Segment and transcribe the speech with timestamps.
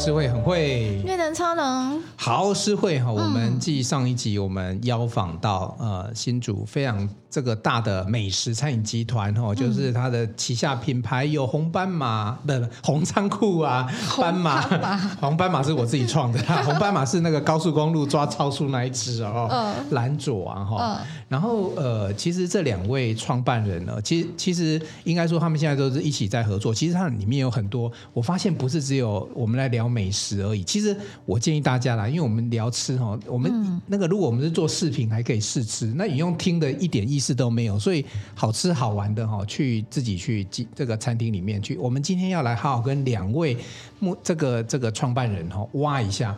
[0.00, 1.99] 是会很会，略能超能。
[2.22, 14.60] 好，诗慧哈，我们继上一集我们邀访到、嗯、呃新竹非常这个大的美食餐饮集团哈，就是它的旗下品牌有红斑马的红仓库啊，斑马
[15.18, 21.00] 红斑马是我自己创的， 红斑马是那个高速公路抓超速那一只哦，蓝左啊哈。
[21.28, 26.74] 然后呃，其实这两位创办人呢，其实其实应该说他们现在都是一起在合作。
[26.74, 29.90] 其实它里面有很多，我发现不是只有我们来聊。
[29.90, 30.62] 美食而已。
[30.62, 35.86] 其实我建议大家啦，因为我们聊吃哈，我们那个如果我们是做视频，还可以试吃。
[35.96, 41.76] 那你用听的一点意思都没有，所以好吃好玩的哈，去自己去这个餐厅里面去。
[41.76, 43.56] 我们今天要来好好跟两位
[43.98, 46.36] 目这个这个创办人哈挖一下，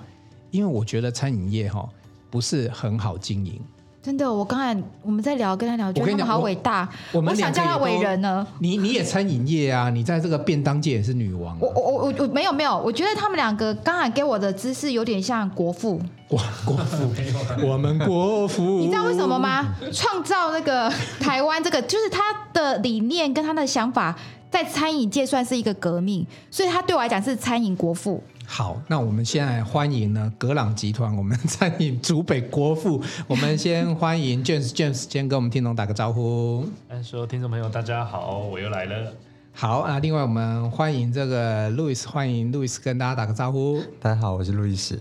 [0.51, 1.89] 因为我觉得餐饮业哈
[2.31, 3.61] 不是很好经营。
[4.03, 6.89] 真的，我刚才我们在聊，跟他聊，我觉得他们好伟大。
[7.13, 8.45] 我，我，我想叫他伟人呢。
[8.59, 11.59] 你你也餐饮业啊，你在这个便当界也是女王，啊。
[11.61, 16.01] 我我我我没有没有，我觉得他们两个刚才给我的姿势有点像国父。
[16.27, 17.13] 国国父，
[17.65, 18.81] 我们国父。
[18.81, 19.73] 你知道为什么吗？
[19.93, 24.19] 创造那个台湾这个，就是他的理念跟他的想法，
[24.51, 28.21] 在餐饮界算是一个革命，所以他对我来讲是餐饮国父。
[28.55, 33.03] 好，那我们现在欢迎呢，格朗集团，我们餐饮主北国父。
[33.27, 36.69] 我们先欢迎 James，James 先跟我们听众打个招呼。
[37.03, 39.11] 说听众朋友大家好，我又来了。
[39.55, 43.83] 好啊，另外我们欢迎这个路易斯，欢迎路易斯跟大家打个招呼。
[43.99, 45.01] 大家好，我是路易斯。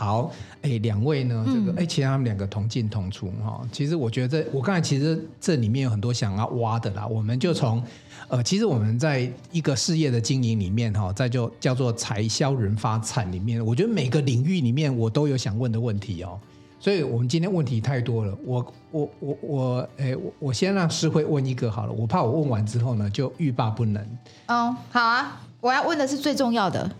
[0.00, 3.60] 好，哎，两位呢，这个哎，其实他们两个同进同出哈。
[3.70, 7.82] 其实我觉得这，我刚才其实这里面有很多想要挖的啦，我们就从。
[8.28, 16.40] 呃，其实我们在一个事业的经营里面，哈，在就叫做财销人发产里面，我觉得每个领域里面我都有想问的问题哦。
[16.78, 24.02] 所以我们今天问题太多了，我我我我，哎，我先让诗慧问一个好了，我怕我问完之后呢就欲罢不能。
[24.46, 26.90] 哦，好啊，我要问的是最重要的。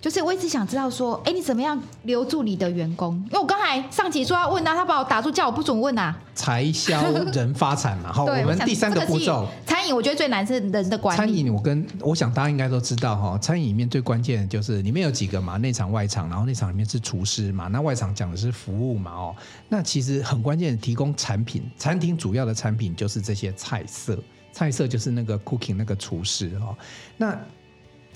[0.00, 3.14] 就是我一直想知道说，哎，你怎么样留住你的员工？
[3.26, 6.16] 因为我刚才上集说要问啊，他把我打住，叫我不准问啊。
[6.36, 9.48] 财销人发产嘛，好， 我们第三个步骤。
[9.66, 11.18] 餐饮我觉得最难是人的管理。
[11.18, 19.34] 餐饮我跟我想大家应该都知道哈，餐饮里面最关键的就是里面有几个嘛，内场外场，然后内场里面是厨师嘛，那外场讲的是服务嘛哦。
[19.68, 24.16] 那其实很关键的提供产品，餐厅主要的产品就是这些菜色，
[24.52, 26.76] 菜色就是那个 cooking 那个厨师哦。
[27.16, 27.36] 那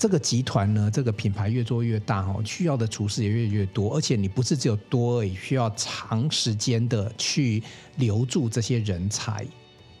[0.03, 7.63] 这个集团呢，这个品牌越做越大哦，需要的厨师也越来越多，而且你不是只有多而已，需要长时间的去
[7.95, 9.47] 留住这些人才。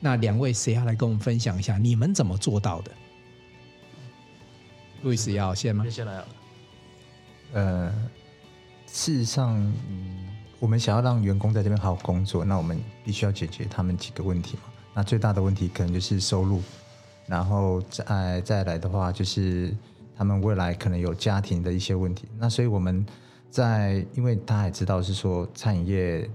[0.01, 2.91] 那两位谁要来跟我们分享一下，你们怎么做到的？
[5.03, 5.85] 路易斯要先吗？
[5.89, 6.25] 先来啊。
[7.53, 7.93] 呃，
[8.87, 9.55] 事实上，
[9.89, 10.27] 嗯，
[10.59, 14.63] 我们想要让员工在这边好好工作，那我们必须要解决他们几个问题嘛。
[14.93, 16.61] 那最大的问题可能就是收入，
[17.25, 19.73] 然后再再来的话就是。
[20.15, 23.05] 他们未来可能有家庭的一些问题，那所以我们
[23.49, 26.29] 在，因为大家也知道是说餐饮业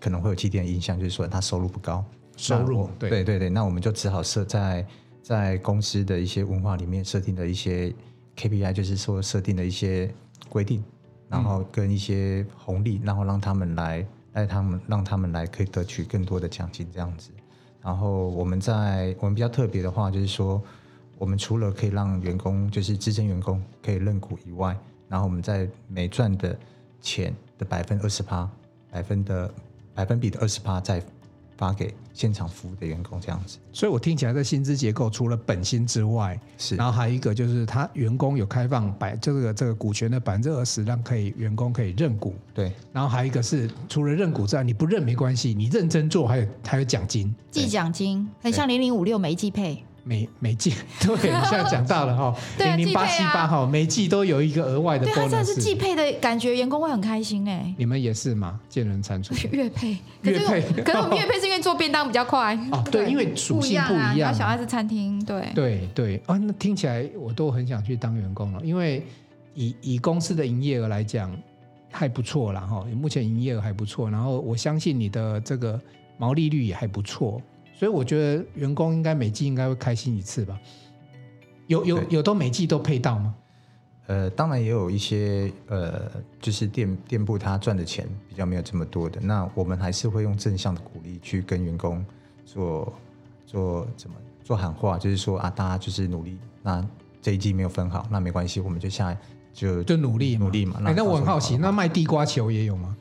[0.00, 2.04] 可能会有既定印象，就是说他收入不高，
[2.36, 4.86] 收入对对对对，那我们就只好设在
[5.22, 7.94] 在公司的一些文化里面设定的一些
[8.36, 10.12] KPI，就是说设定的一些
[10.48, 10.82] 规定，
[11.28, 17.30] 然后跟一些红利，然后让他们来带他们，让他们来可以得取更多的奖金这样子。
[17.80, 20.60] 然后我们在我们比较特别的话，就是说。
[21.18, 24.76] 我们除了可以让员工，就是资深员工可以认股以外，
[25.08, 26.56] 然后我们在每赚的
[27.00, 28.50] 钱的百分二十八，
[28.90, 29.54] 百分的
[29.94, 31.02] 百分比的二十八再
[31.56, 33.58] 发给现场服务的员工，这样子。
[33.72, 42.34] 所以我听起来的薪资结构除了本薪之外，是，然后还有一个就是他员工有开放百这个这个股权的百分之二十，让可以员工可以认股。
[42.52, 49.84] 对，然后还有一个是除了认股之外，你不认没关系，你认真做还有还有奖金，季奖金，很像零零五六每一季配。
[50.04, 50.70] 每每季
[51.00, 55.06] 对，你现在讲到了哈， 零零八七八哈，每季都有一个额外的。
[55.06, 57.74] 对，他这是季配的感觉，员工会很开心哎。
[57.78, 58.60] 你们也是吗？
[58.68, 62.84] 见人餐厨月配， 月配，可是我们月配是因为做便当比较快哦。
[62.90, 64.32] 对，因为属性不一样。
[64.34, 69.02] 小孩子餐厅，对对对啊，那听起来我都很想去当员工了，因为
[69.54, 71.34] 以以公司的营业额来讲
[71.90, 75.80] 还不错了哈，目前营业额还不错，然后我相信你的这个
[76.18, 77.40] 毛利率也还不错。
[77.76, 80.58] 所以我觉得员工应该每季应该会开心一次吧？
[81.66, 83.34] 有有有都每季都配到吗？
[84.06, 92.04] 呃，当然也有一些呃，就是店店铺他赚的钱比较没有这么多的，那我们还是会用正向的鼓励去跟员工
[92.44, 92.92] 做
[93.46, 96.86] 做怎么做喊话，就是说啊，大家就是努力，那
[97.22, 99.16] 这一季没有分好，那没关系，我们就下
[99.54, 100.80] 就就努力努力嘛。
[100.84, 102.94] 哎，那我很好奇，那卖地瓜球也有吗？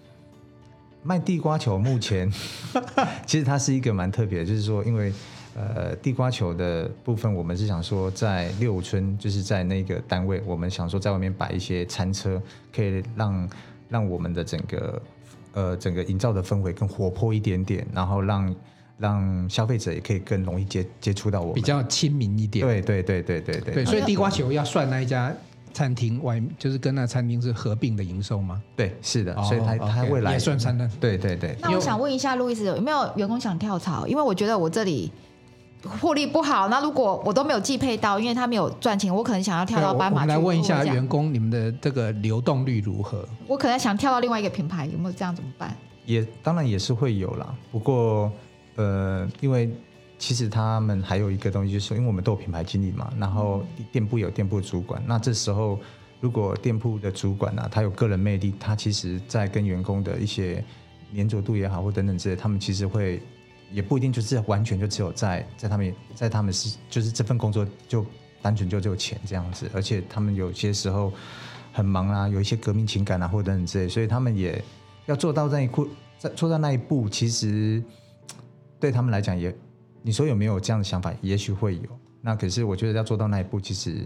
[1.04, 2.32] 卖地瓜球目前
[3.28, 5.12] 其实它是一个蛮特别的，就是说，因为
[5.56, 12.42] 呃，地瓜球的部分，我们是想说在六村，就是在那个单位，我们想说在外面摆一些餐车，
[12.76, 13.50] 可以让
[13.88, 15.02] 让我们的整个
[15.54, 18.56] 呃整个营造的氛围更活泼一点点，然后让
[18.98, 22.66] 让消费者也可以更容易接接触到我们，比较亲民一点。
[22.66, 23.74] 对对对对对对。
[23.76, 25.32] 对，所以地瓜球要算那一家
[25.74, 28.62] 餐厅外，就是跟那餐厅是合并的营收吗？
[28.76, 30.90] 对，是的，所以他他未来也算餐厅。
[31.00, 31.58] 对对对。
[31.60, 34.08] 那我想问一下路易斯，有没有员工想跳槽？
[34.08, 35.12] 因为我觉得我这里。
[36.00, 40.22] 获利不好，那如果我都没有寄配到，因为他没有赚钱，我可能想要跳到斑马。
[40.22, 43.28] 我们来问一下员工，你们的这个流动率如何？
[43.48, 45.76] 我可能想跳到另外一个品牌，有没有这样怎么办？
[46.06, 48.32] 也当然也是会有啦，不过
[48.78, 49.70] 呃，因为
[50.26, 55.78] 其实他们还有一个东西，就是因为我们都有品牌经理嘛，然后店铺有店铺主管，那这时候
[56.22, 60.64] 如果店铺的主管呢、啊，他有个人魅力，他其实在跟员工的一些
[61.12, 63.22] 黏着度也好，或等等之类，他们其实会。
[63.72, 68.06] 也不一定就是完全就只有在在他们在他们是就是这份工作就
[68.40, 71.12] 单纯就只有钱这样子，而且他们有些时候
[71.72, 74.64] 很忙啊，有一些革命情感啊或等等之类，所以他们也
[75.08, 75.88] 要做到那一步，
[76.20, 77.84] 在做到那一步，其实
[78.80, 79.52] 对他们来讲也，
[80.04, 81.12] 你说有没有这样的想法？
[81.22, 81.82] 也许会有，
[82.22, 84.04] 那可是我觉得要做到那一步，其实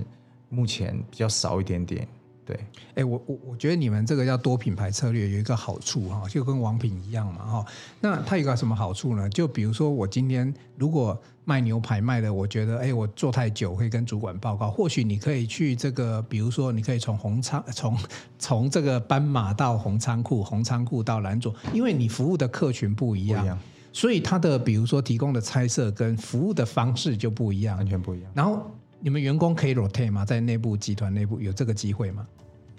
[0.47, 2.07] 目前比较少一点点。
[2.45, 2.57] 对，
[2.95, 7.65] 哎，我我我觉得你们这个叫多品牌策略有一个好处哈，就跟王品一样嘛哈。
[7.99, 9.27] 那它有个什么好处呢？
[9.29, 14.71] 就比如说我今天如果卖牛排卖的，我觉得哎，我做太久，会跟主管报告。
[14.71, 17.97] 或许你可以去这个，比如说你可以从红仓从
[18.39, 23.59] 从这个斑马到红仓库，红仓库到蓝左，因为你服务的客群不一样，一样，
[23.99, 28.31] 所以它的比如说提供的猜测跟服务的方式就不一样，完全不一样。
[28.35, 28.69] 然后。
[28.99, 30.25] 你们员工可以 rotate 吗？
[30.25, 32.25] 在内部集团内部有这个机会吗？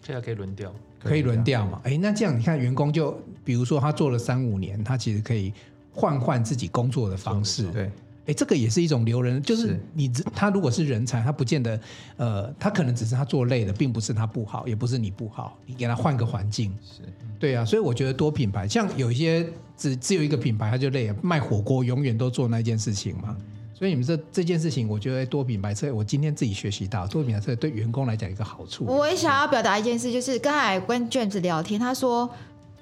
[0.04, 1.80] 现在可以轮调，可以轮调嘛？
[1.84, 5.52] 哎，那这样你看，员工就比如说他做了三五年，他其实可以
[5.92, 7.70] 换换自己工作的方式。
[7.70, 7.88] 对，
[8.26, 11.80] 哎，这个也是一种留人，就是你他如果是人才，他不见得
[12.16, 16.76] 呃，他可能只是他做累了，并不是他不好，也不是你不好，你给他换个环境。
[16.82, 17.02] 是，
[17.38, 19.48] 对啊，所以我觉得多品牌，像有一些
[19.78, 23.34] 只只有一个品牌，他就累了，卖火锅永远都做那件事情嘛。
[23.72, 28.84] 所以你们这这件事情，我觉得多品牌车，我今天自己学习到多品牌车对员工来讲一个好处。
[28.84, 32.28] 我也想要表达一件事，就是刚才跟 James 聊天，他说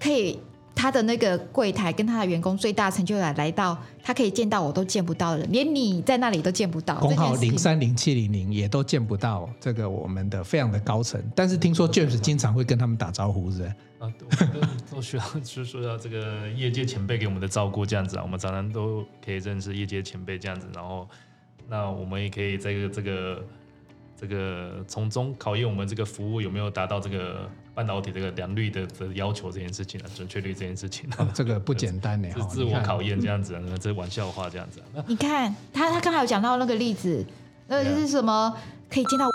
[0.00, 0.40] 可以
[0.76, 6.96] 他的那个柜台跟他的员工最大成就来来到，他可以见到我都见不到的人，连你在那里都见不到。
[7.00, 13.74] 工号零三零七零零也都见不到这个我们的非常的高层，但是听说 James 经常会跟他们打招呼，是不是？
[13.98, 21.08] 啊，都都需要，就是说要这个业界前辈给我们的照顾，这样子啊，我们常常都可以认识业界前辈这样子，然后
[21.66, 23.44] 那我们也可以在这个这个
[24.20, 35.04] 这个从中考验我们这个服务有没有达到这个半导体这个良率的的要求这件事情啊，准确率这件事情啊，哦、这个不简单呢， 是自我考验这样子，那这玩笑话这样子啊。
[35.06, 37.22] 你看他他刚才有讲到那个例子，
[37.68, 38.56] 那就是什么？
[38.88, 39.26] 可以见到，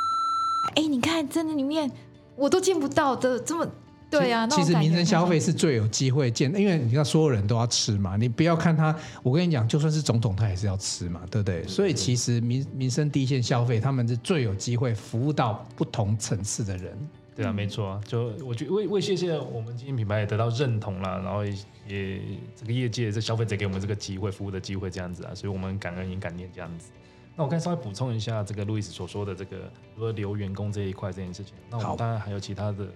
[0.75, 1.89] 哎，你看真的里面
[2.35, 3.67] 我都见不到的这么。
[4.09, 11.65] 对呀、啊，其实民生消费是最有机会见，因为你看所有人都要吃嘛，你不要看他，我跟你讲，就算是总统他也是要吃嘛，对不对？
[11.65, 16.97] 所以其实民民生第一线消费，他们是最有机会服务到不同层次的人。
[17.41, 21.51] 对啊，没错啊，就我觉得为为谢谢我们今天品牌也得到认同了，然后也，
[21.87, 22.21] 也
[22.55, 26.91] 这个业界这消费者给我们这个机会服务的机会这样子啊，所以我们感恩也感念这样子。
[27.35, 32.87] 那我刚才稍微补充一下这个路易斯所说的这个如何留员工这一块这件事情，那我们当然还有其他的。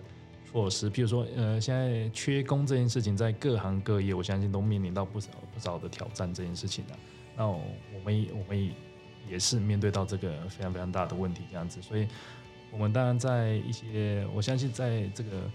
[0.51, 6.33] 措施，譬如说，呃，现在缺工这件事情，在各行各业，我相信都面临到不少不少的挑战。
[6.33, 6.95] 这件事情啊，
[7.35, 7.59] 那我
[8.05, 8.71] 们我们
[9.29, 11.81] 也是面对到这个非常非常大的问题，这样子。
[11.81, 12.07] 所以，
[12.71, 15.49] 我们当然在一些，我相信在这个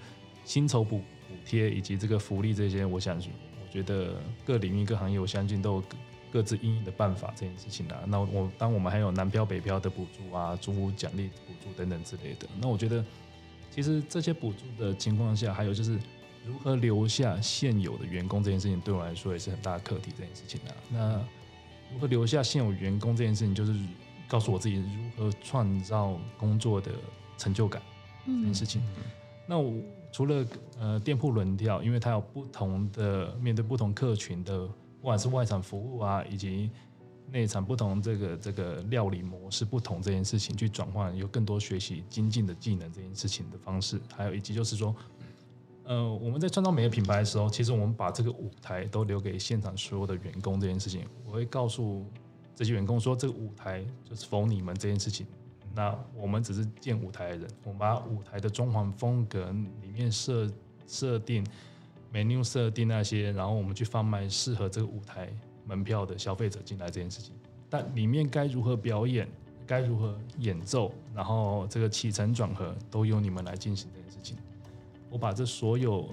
[0.45, 5.85] 薪酬补补贴以及这个福利这些，我想，我觉得各领域各行业，我相信都有
[6.33, 7.33] 各自应应的办法。
[7.37, 13.05] 这件事情啊，那我当我们还有南漂北漂的补助啊，租屋奖励补助等等之类的，那我觉得。
[13.73, 15.97] 其实这些补助的情况下，还有就是
[16.45, 20.11] 如何留下现有的员工这件事情，对我来说也是很大的课题。
[20.19, 21.25] 这件事情啊，那
[21.93, 23.73] 如何留下现有员工这件事情，就是
[24.31, 26.93] 告诉我自己如何创造工作的
[27.37, 27.83] 成就感
[28.25, 28.81] 这件事情。
[28.81, 29.03] 嗯、
[29.45, 29.75] 那我
[30.13, 30.47] 除了
[30.79, 34.67] 呃店铺轮调，因为它有不同的面对不同客群的，
[35.01, 36.71] 不管是外场服务啊，以及
[37.33, 44.95] 内场不同这个这个料理模式不同这件事情去转换，有更多学习精进的技能这件事情的方式，还有以及就是说，
[45.85, 52.05] 呃，我们在创造每个品牌的时候，其实我们把这个舞台都留给现场所有的员工这件事情，我会告诉
[52.61, 55.27] 这些员工说，这个舞台就是 for 你们这件事情。
[55.75, 59.51] 那我们只是建舞台的人，我们把舞台的装潢风格
[59.81, 60.47] 里面设
[60.87, 61.43] 设定
[62.13, 65.33] menu 设定那些，然后我们去贩卖适合这个舞台。
[65.65, 67.33] 门票的消费者进来这件事情，
[67.69, 69.29] 但里面该如何表演，
[69.65, 74.37] 该如何演奏，然后这个起承转合都由你们来进行这件事情。
[75.09, 76.09] 我把这所有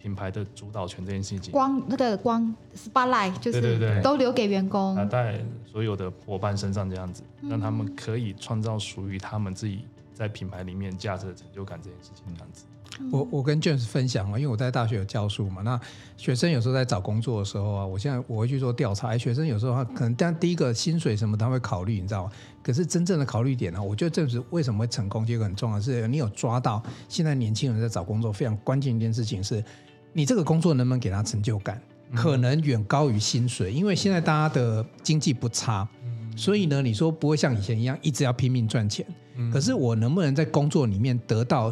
[0.00, 12.64] 品牌的主导权这件事情，光那个光 spotlight 就是都留给员工，啊，在所有的伙伴身上这样子，让他们可以创造属于他们自己在品牌里面价值的成就感这件事情这样子。
[13.10, 15.80] 我我跟 James 分享啊，因为我在大学有教书嘛，那
[16.18, 22.32] 学生有时候在找工作的时候啊，我现在我会去做调查，学生有时候他可能但第一个薪水什么他会考虑，你知道吗？
[22.62, 29.64] 可是真正的考虑点呢，我觉得 James 为什么会成功，这个很重要，是你有抓到现在年轻人在找工作非常关键一件事情是，
[30.12, 31.80] 你这个工作能不能给他成就感，
[32.14, 35.88] 可能远高于薪水，因为现在大家的经济不差，
[36.36, 39.06] 所以呢，你说不会像以前一样一直要拼命赚钱，
[39.52, 41.70] 可是我能不能在工作里面得到？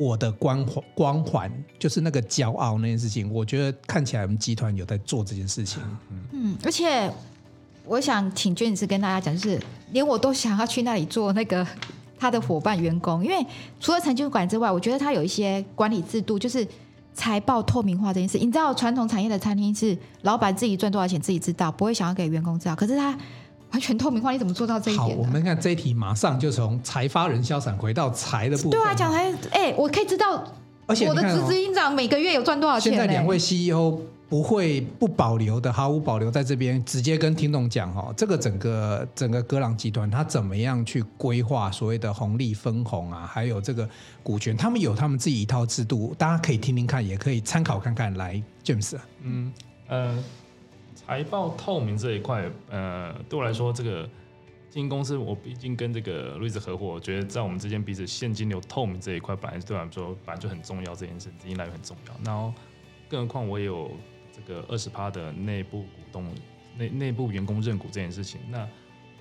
[0.00, 5.82] 我的光环，光环就是那个骄傲那件事情，我觉得看起来我们集团有在做这件事情。
[6.30, 7.12] 嗯，而且
[7.84, 11.66] 我想请娟女士跟大家讲，就是连我都想要去那里做那个
[12.16, 13.44] 他的伙伴员工，因为
[13.80, 16.64] 除了成就感之外，我觉得他有一些管理制度，就是
[17.14, 18.38] 财报透明化这件事。
[18.38, 23.16] 你知道，传统产业的餐厅是老板自己赚多少钱自己知道，不会想要给员工知道，可是他。
[23.70, 25.08] 完全透明化，你怎么做到这一点？
[25.08, 28.70] 好，我们看这一题，马上就从财发人消散回到财的部分。
[28.70, 30.42] 对啊，讲财，哎、欸，我可以知道，
[30.86, 32.94] 而且我的执行长每个月有赚多少钱？
[32.94, 43.88] 现在两位 CEO 不会不保留的，毫无保留在这边直接跟听众讲哈，这个整个整个格朗集团他怎么样去规划所谓的红利分红啊，还有这个
[44.22, 48.12] 股权，他们有他们自己一套制度，大家可以听听看，也可以参考看看。
[48.14, 49.52] 来，James，嗯，
[49.86, 50.24] 呃。
[50.94, 54.06] 财报透明这一块，呃，对我来说，这个
[54.68, 62.14] 经营公司，我毕竟跟这个路易斯合伙，我觉得在我们之间彼此现金流透明这一块，本来对我来说本来就很重要，这件事资金来源很重要。
[62.22, 62.52] 然后，
[63.08, 63.90] 更何况我也有
[64.46, 66.24] 这个二十趴的内部股东，
[66.76, 68.40] 内内部员工认股这件事情。
[68.48, 68.68] 那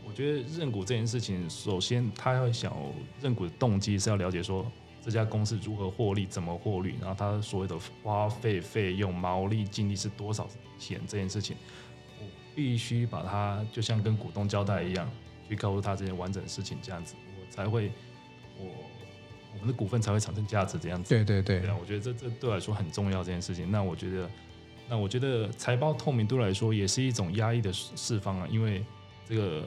[0.06, 2.74] 我觉得认股这件事情，首先他要想
[3.22, 4.66] 认股的动机是要了解说
[5.04, 10.48] 这家公司如何获利，怎么获利，然后他所有的花费、费用、毛利、净利是多少
[10.78, 11.58] 钱这件事情。
[12.20, 15.10] 我必须把它就像跟股东交代一样，
[15.50, 17.92] 去告诉他这些完整的事情，这样子我才会，
[18.58, 18.66] 我
[19.54, 21.10] 我们的股份才会产生价值，这样子。
[21.10, 21.60] 对对对。
[21.62, 23.70] 对啊，我觉得这这对我来说很重要这件事情。
[23.70, 24.30] 那我觉得，
[24.90, 28.86] 那我觉得财报透明度来说也是一种压抑的释放啊，因为
[29.26, 29.64] 这个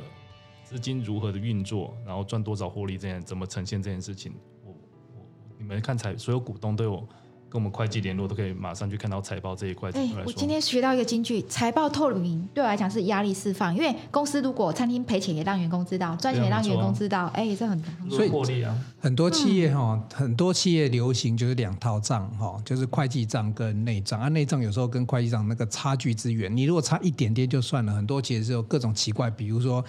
[0.64, 4.32] 资金如何的运作，然后赚多少获利，这样怎么呈现这件事情，
[4.64, 5.26] 我我
[5.58, 7.08] 你们看财所有股东都有。
[7.50, 9.90] 跟我们会计联络都可以马上去看到财报这一块。
[9.90, 18.72] 哎、欸，我今天学到一个金句，财报透明对我来讲是压力释放，因为公司如果餐厅赔钱也让员工知道，赚钱也让员工知道，哎、欸，这很所以获利啊。
[19.00, 29.84] 很多企业哈、嗯，很多企业流行就是两套账哈，就是会计账跟内账啊，内账有时候跟会计账那个差距之远，你如果差一点点就算了，很多其实是有各种奇怪，比如说，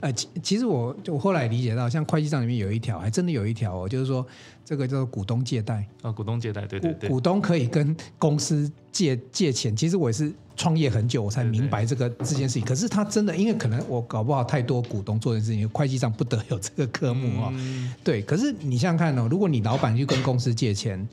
[0.00, 4.26] 呃，其其实我我后来理解到，像会计账里面有一条，还真的有一条哦，就是说。
[4.66, 9.76] 这个叫做股东借贷啊，股东借贷，对对对，股东可以跟公司借借钱。
[9.76, 12.64] 其实我也是创业很久，我才明白这个这件事情。
[12.64, 17.94] 可是他真的，因为可能我搞不好太多股东做的事情，会计上不得有这个科目啊、嗯。
[18.02, 21.08] 对，可是你想想看哦，如果你老板去跟公司借钱，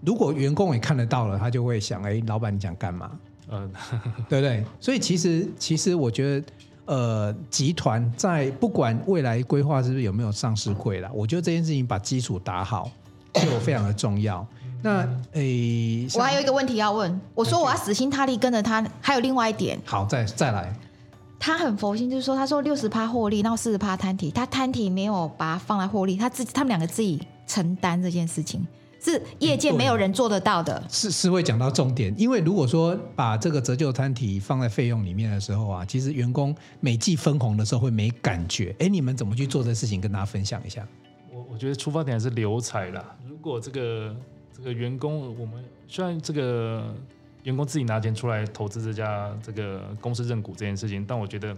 [0.00, 3.12] 如果员工也看得到了，他就会想：哎，老板你想干嘛？
[3.48, 3.70] 嗯，
[4.28, 4.64] 对不对？
[4.80, 6.46] 所以其实其实我觉得。
[6.88, 12.90] 呃，集团在不管未来规划是不是有没有上市会啦，我觉得这件事情把基础打好
[13.34, 14.46] 就非常的重要。
[14.82, 19.78] 那诶，我还有一个问题要问，我说我要死心塌地跟着他，还有另外一点。
[19.84, 20.74] 好，再再来。
[21.38, 28.66] 他很佛心，就是说，他说六十趴获利，然后四十趴摊提，他摊提没有把它放在获利，他自己他们两个自己承担这件事情。
[29.00, 30.78] 是业界没有人做得到的。
[30.78, 38.74] 嗯、是是会讲到重点，因为如果说把这个折旧摊体放在费用里面的时候啊，其实员工每季分红的时候会没感觉。
[38.78, 40.00] 哎，你们怎么去做这事情？
[40.00, 40.86] 跟大家分享一下。
[41.32, 43.16] 我我觉得出发点还是留才啦。
[43.28, 44.14] 如果这个
[44.56, 46.94] 这个员工，我们虽然这个
[47.44, 51.56] 员工自己拿钱出来投资这家这个公司认股这件事情，但我觉得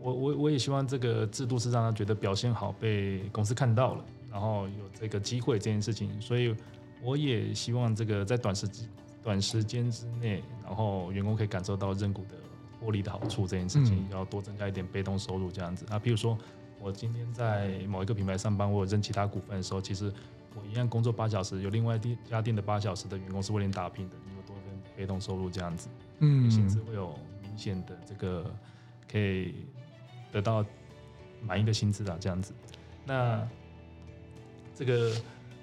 [0.00, 4.04] 我我我也希望这个制度是让他觉得表现好，被公司看到了。
[4.34, 6.52] 然后有这个机会这件事情，所以
[7.00, 8.68] 我也希望这个在短时
[9.22, 12.34] 短时间之内，然后员工可以感受到认股的
[12.80, 15.86] 获利的好处这件事情，要多增加一点被动收入这样子。
[15.88, 16.36] 那譬如说
[16.80, 20.12] 我今天在某一个品牌上班，我有认其他股份的时候，其实
[20.56, 24.64] 我一样工作八小时，有另外一家店的八小时的员工是为你打拼的，你有多份
[24.96, 25.88] 被动收入这样子，
[26.18, 28.52] 嗯，薪资会有明显的这个
[29.08, 29.54] 可以
[30.32, 30.66] 得到
[31.40, 32.52] 满意的薪资啊这样子，
[33.06, 33.46] 那。
[34.74, 35.12] 这个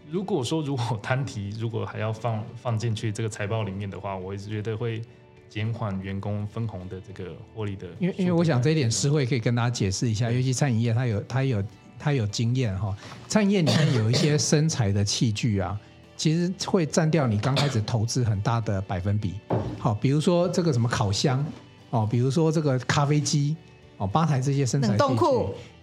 [0.09, 5.01] 如果说如果摊提如果还要放放进去这个财报里面的话，我一直觉得会
[5.49, 7.87] 减缓员工分红的这个获利的。
[7.99, 11.63] 因为因为我想这一点诗慧可以跟大家解释一下，尤其餐饮业它有它有
[11.99, 12.95] 它有经验哈，
[13.27, 15.79] 餐饮业里面有一些生财的器具啊，
[16.15, 19.35] 其实会占掉你刚开始投资很大的百分比。
[19.77, 21.45] 好，比如说这个什么烤箱
[21.89, 23.55] 哦，比如说这个咖啡机
[23.97, 25.25] 哦，吧台这些生财器具，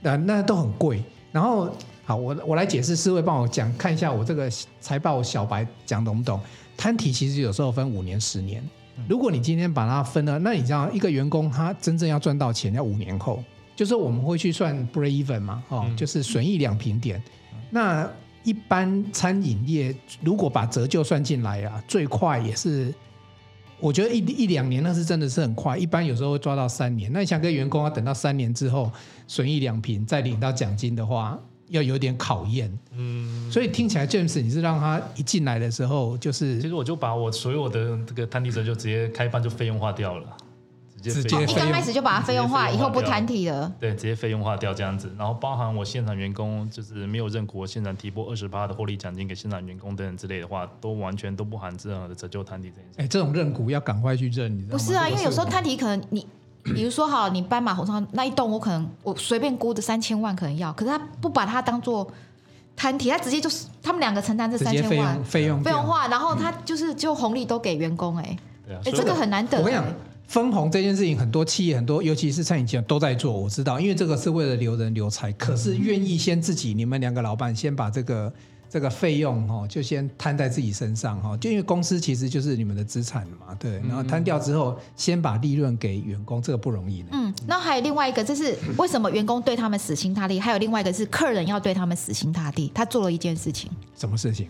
[0.01, 1.03] 那那都很贵。
[1.31, 1.71] 然后
[2.09, 4.50] 好，我我来解释，四位帮我讲看一下我这个
[4.81, 6.41] 财报小白讲懂不懂？
[6.75, 8.67] 摊提其实有时候分五年、十年。
[9.07, 13.45] 如果你今天把它分了，那你知道一个员工他真正要赚到钱要五年后，
[13.77, 17.23] 就是我们会去算 break even 嘛，哦，就是损益两平点。
[17.69, 18.11] 那
[18.43, 22.91] 一般餐饮业如果把折旧算进来啊，最快也是，
[23.81, 27.12] 我觉得一一两年那是真的是很快，一般有时候会抓到三年。
[27.12, 28.91] 那你想跟员工要等到三年之后
[29.27, 31.38] 损益两平再领到奖金的话，
[31.69, 40.37] 要有点考验，嗯，所以听起来 James 你是让他一进来的时候就是，其实我就把我所有的这个摊提折就直接开办就费用化掉了，
[41.03, 52.95] 直接直接一刚开始就把它费用化，以后不摊提了，对，直接费用化掉这样子，然后包含我现场员工就是没有认股，现场提拨二十八的获利奖金给现场员工等等之类的话，都完全都不含任何的折旧摊提这件事。
[52.97, 54.79] 哎，这种认股要赶快去认，你知道吗？
[54.79, 56.27] 不是啊，因为有时候摊提可能你。
[56.75, 62.07] 比如说，哈，你斑马红上那一栋，我可能我随便估的三千万可能要，可是他不把它当做
[62.77, 68.37] 摊体，他直接就是他们两个承担这三千万费用费用化，然后他就是就红利都给员工，哎，
[68.85, 69.59] 哎，这个很难得。
[69.59, 69.85] 我跟你讲，
[70.27, 78.33] 分红这件事情，很多企业很多，尤其是餐饮企业都在做，我知道，因为这个是为了留人留财，可是愿意先自己你们两个老板先把这个。
[78.71, 83.81] 这个费用哈，就先摊在自己身上哈，就因为公司其实就是你们的资产嘛，对。
[83.81, 87.09] 然后摊掉之后，先把利润给员工，这个不容易的。
[87.13, 90.39] 嗯，那还有另外一个，就是为什么员工对他们死心塌地？
[90.39, 92.71] 还有另外一个是客人要对他们死心塌地。
[92.75, 94.49] 他做了一件事情，什么事情？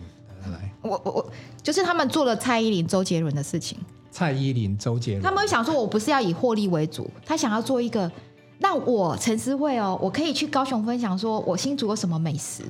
[0.51, 3.77] 来，我我我，就是他们做了蔡依林、周杰伦的事情。
[4.11, 8.11] 蔡依林、周杰伦，他们会想说，我不是要以获利为主，他想要做一个，
[8.57, 12.63] 那我陈思慧哦，我可以去高雄分享，说我新竹有什么美食。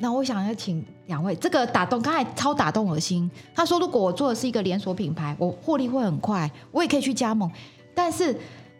[0.00, 3.30] 那我想要请两位，这个打动刚才超打动我的心。
[3.54, 7.50] 他说，如果我做的是一个连锁品牌，我获利会很快，我也可以去加盟。
[7.94, 8.34] 但是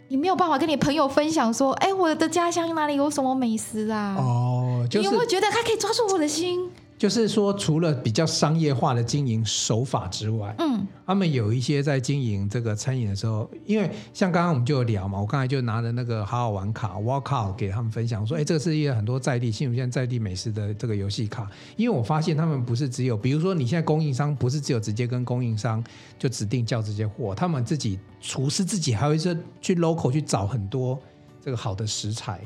[0.09, 4.17] 你没有办法跟你朋友分享说，哎，我的家乡哪里有什么美食啊？
[4.19, 6.71] 哦，就是、你有没有觉得他可以抓住我的心？
[7.01, 25.83] 就是说，除了比较商业化的经营手法之外，嗯，他们有一些在经营这个餐饮的时候，因为像刚刚我们就有聊嘛，我刚才就拿着那个好好玩卡 Walkout 给他们分享，说，哎，这个是一个很多在地新竹县在地美食的这个游戏卡，因为我发现他们不是只有，比如说你现在供应商不是只有直接跟供应商
[26.19, 30.99] 就指定叫这些货，他们自己厨师自己还会是去 local 去找很多
[31.43, 32.43] 这个好的食材，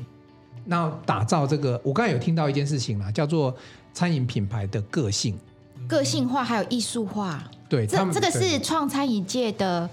[0.63, 3.53] 那打造这个，我刚才有听到一件事情啦，叫做。
[3.95, 5.35] 餐饮品牌的个性、
[5.87, 9.89] 个性化还有艺术化，对，这这个是创餐饮界的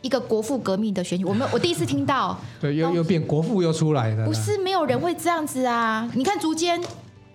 [0.00, 1.24] 一个国父革命的选举。
[1.24, 4.24] 我们我第一次 听到，对，又又变国父又出来了。
[4.24, 6.10] 不是没有人会这样子啊！
[6.14, 6.82] 你看竹间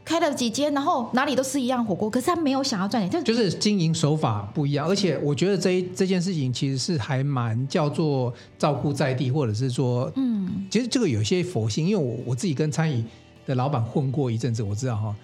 [0.04, 4.88] 开了几间，然后哪里都是一样火锅，可是他没有想要赚钱，就就是经营手法不一样。
[4.88, 13.06] 而且我觉得这一这件事情其实是还蛮叫做照顾在地，或者是说，嗯，其实这个有些佛性，因为我我自己跟餐饮
[13.46, 15.16] 的老板混过一阵子，我知道哈。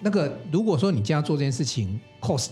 [0.00, 2.48] 那个，如果说你这样做这件事情，cost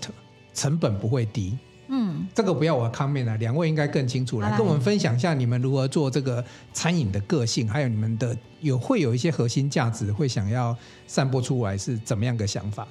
[0.52, 1.56] 成本不会低，
[1.88, 12.86] 嗯，这个不要我 comment 了，两位应该更清楚来，跟我们分享一下你们如何做这个餐饮的个性，还有你们的有会有一些核心价值会想要散播出来是怎么样个想法？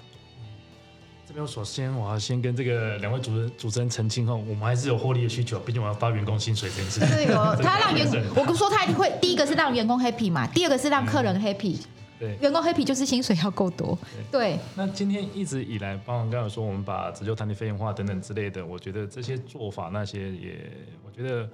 [1.28, 7.32] 这边首先我要先跟这个两位主持主持人澄清后，我们还是有获利的需求，毕竟我要发员工薪水这件事情。
[7.32, 11.76] 有，他让员工，我说他一定会，第一个是让员工 happy 嘛，第二个是让客人 happy。
[11.76, 13.97] 嗯对，员工 happy 就是薪水要够多。
[14.32, 20.71] 对，对那今天一直以来，包括刚才说我们把折旧摊提费用化等等之类的，我觉得这些做法那些也，
[21.06, 21.49] 我觉得，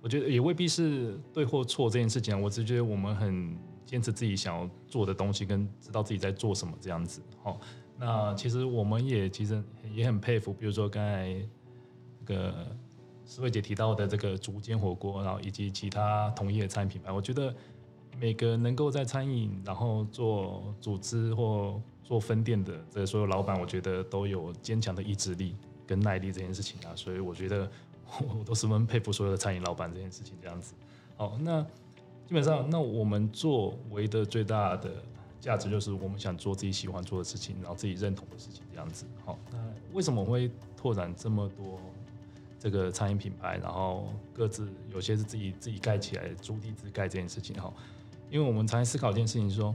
[0.00, 2.40] 我觉得也未必是对或错这件事情。
[2.40, 7.22] 我只觉得我们很坚持自己想要做的东西，跟知道自己在做什么这样子。
[7.42, 7.60] 好，
[7.96, 9.62] 那其实我们也其实
[9.94, 11.36] 也很佩服，比如说刚才
[12.20, 12.66] 那个
[13.24, 17.54] 思慧姐提到的这个竹间火锅，然后以及其他同业的餐饮品牌，我觉得。
[18.20, 25.54] 每个能够在餐饮，然后做组织或做分店的这所有老板，我觉得都有坚强的意志力
[25.86, 27.70] 跟耐力这件事情啊，所以我觉得
[28.18, 30.74] 我都十分佩服所有的餐饮老板这件事情这样子。
[31.16, 31.62] 好，那
[32.26, 34.90] 基本上，那我们作为的最大的
[35.40, 39.06] 价值就是我们想做自己喜欢做的事情，然后自己认同的事情这样子。
[39.24, 39.58] 好，那
[39.92, 41.78] 为什么我会拓展这么多
[42.58, 47.72] 这个餐饮品牌，然后各自有些是自己自己盖起来，租地自盖这件事情哈？
[48.30, 49.74] 因为我们常在思考一件事情，说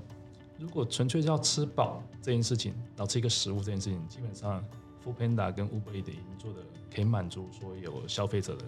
[0.57, 4.63] 如果纯粹是要吃饱这件事情，然后吃一个食物这件事情，基本上
[5.03, 6.59] Foodpanda 跟 Uber Eats 已经做的
[6.93, 8.63] 可以满足所有消费者的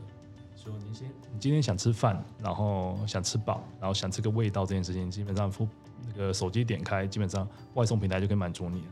[0.56, 5.68] 说你先，你今天想吃饭，然后想吃饱，然后想吃个味道这件事情，基本上付
[6.08, 8.84] 那个手机点开，基本上外送平台就可以满足你。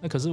[0.00, 0.30] 那可是，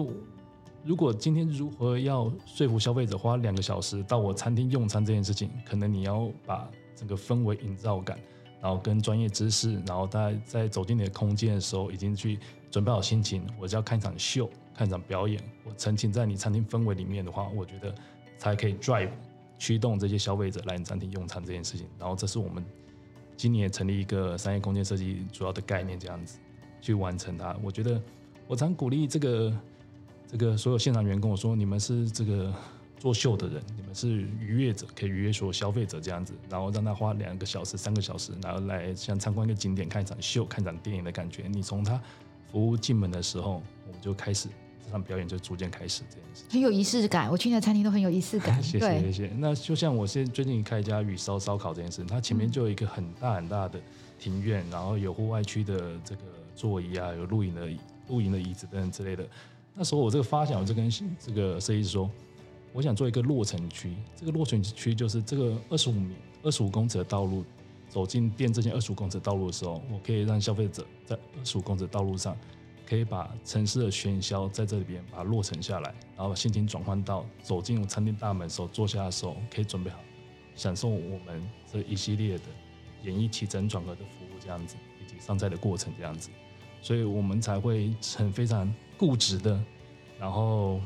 [0.83, 8.19] 如果今天如何要说服消费者花两个小时到我餐厅用餐这件事情，可能你要把整个氛围营造感，
[8.65, 12.39] 然后跟专业知识，然后大家在走进你的空间的时候，已经去
[12.71, 17.93] 准备好心情，我就要看一场秀，看一场表演，我沉浸在你餐厅氛围里面的话，我觉得
[18.39, 19.12] 才可以 drive。
[19.60, 22.65] 驱动这些消费者来你餐厅用餐这件事情，然后这是我们
[23.38, 26.39] 今年成立一个商业空间设计主要的概念，这样子
[26.82, 27.56] 去完成它。
[27.62, 28.01] 我觉得
[28.47, 29.56] 我常鼓励这个
[30.25, 32.51] 这个所有现场员工，我说你们是这个
[32.99, 34.08] 做秀的人，你们是
[34.39, 41.43] 愉悦者，可以愉悦所有消费者这样子，然后让他花两个小时、三个小时，然后来像参观一个景点、看一场秀、看一场电影的感觉。
[41.47, 42.01] 你从他
[42.51, 44.49] 服务进门的时候，我们就开始。
[44.84, 47.27] 这场表演就逐渐开始这件事，很有仪式感。
[47.31, 48.62] 我去的餐厅都很有仪式感。
[48.62, 49.31] 谢谢谢谢。
[49.39, 53.81] 那就像我现在最近开一家雨烧烧烤这件事，它前面就有一个很大很大的
[54.19, 56.21] 庭院，然后有户外区的这个
[56.55, 57.67] 座椅啊，有露营的
[58.10, 59.27] 露营的椅子等等之类的。
[59.73, 60.88] 那时候我这个发想，我就跟
[61.19, 62.08] 这个设计师说，
[62.75, 63.95] 我想做一个落成区。
[64.15, 67.43] 这个落成区就是这个二十五米、二十五公尺的道路，
[67.88, 72.35] 走进店之前二十五公尺道路的时候，我可以让消费者在二十五公尺的道路上。
[72.88, 79.97] 可以把城市的喧嚣在这里边把它落成下来，然后把心情转换到走进餐厅大门的时候，坐下的时候可以准备好
[80.55, 82.43] 享受我们这一系列的
[83.01, 86.29] 演绎起承转合的服务这样子，以及上菜的过程这样子，
[86.79, 89.59] 所以我们才会很非常固执的，
[90.19, 90.79] 然后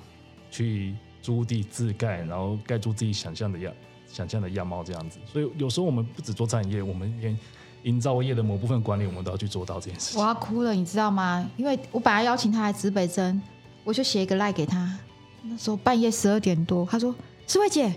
[0.50, 3.74] 去租地自盖，然后盖出自己想象的样
[4.12, 5.20] 想象的样貌这样子。
[5.26, 7.38] 所以有时候我们不只做餐饮业，我们连
[7.84, 10.22] 营造业的某部分管理，我们都要去做到这件事情。
[10.22, 11.50] 我要哭了，你知道吗？
[11.56, 13.42] 因为我本来邀请他来指北针，
[13.84, 14.98] 我就写一个赖给他。
[15.44, 17.16] 那时候半夜十二点多，他说
[17.48, 17.94] ：“诗慧姐，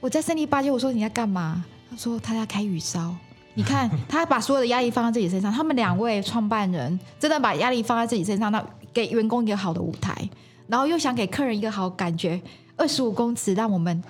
[0.00, 3.14] 我在胜利八街。”我说：“你在干嘛？”他说：“他在开雨烧。”
[3.54, 5.52] 你看，他把所有的压力放在自己身上。
[5.52, 10.28] 他们两位创办人真的把压力放在自己身上，那给员工一个好的舞台，
[10.66, 12.40] 然后又想给客人一个好感觉。
[12.76, 14.02] 二十五公尺，让我们。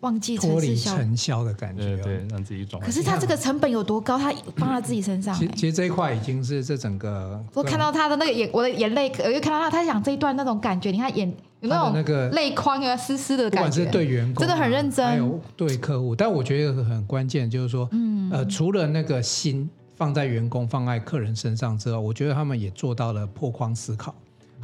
[0.00, 2.78] 忘记脱离尘嚣的感觉，对，对，让自己转。
[2.82, 4.18] 可是他这个成本有多高？
[4.18, 5.34] 他放在自己身上。
[5.34, 7.42] 其实，其实这一块已经是这整个。
[7.54, 11.26] 我看到他的那个眼，我的眼泪，我又看到他，他讲这一段那种感觉，你看眼
[11.60, 13.56] 有那种那个泪眶有湿湿的感觉。
[13.56, 16.14] 不管是对员工，真的很认真，还有对客户。
[16.14, 24.14] 但我觉得很关键，就是说，嗯，呃，除了那个心放在员工、放在客人身上之后，我觉得他们也做到了破框思考。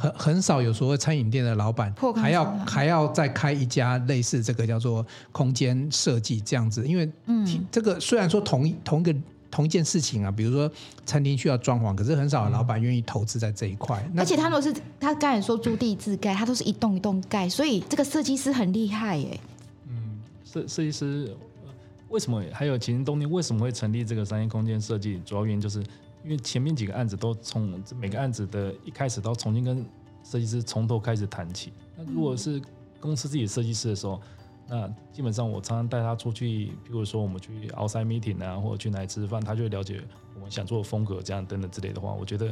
[0.01, 9.15] 很很少有所谓餐饮店的老板还要还要再开一家类似这个叫做空间设计这样子，因为嗯，这个虽然说同一同一个
[9.51, 10.71] 同一件事情啊，比如说
[11.05, 14.03] 餐厅需要装潢，可是很少有老板愿意投资在这一块。
[14.17, 19.39] 而且他都是他刚才说租地自盖，他都是一栋一栋盖，所以这个设计师很厉害耶。
[19.87, 21.31] 嗯，设设计师
[22.09, 25.21] 为什么还有起心动念为什么会成立这个商业空间设计？
[25.23, 25.83] 主要原因就是。
[26.23, 29.85] 因为前面几个案子都从每个案子的一开始都重新跟
[30.23, 31.73] 设计师从头开始谈起。
[31.97, 32.61] 那如果是
[32.99, 34.21] 公司自己设计师的时候，
[34.67, 36.45] 那基本上我常常带他出去，
[36.83, 40.01] 比如说我们去 outside meeting 啊，或者去哪里吃饭，他就会了解
[40.35, 42.51] 我们想做的风格，这样等等之类的话，我觉得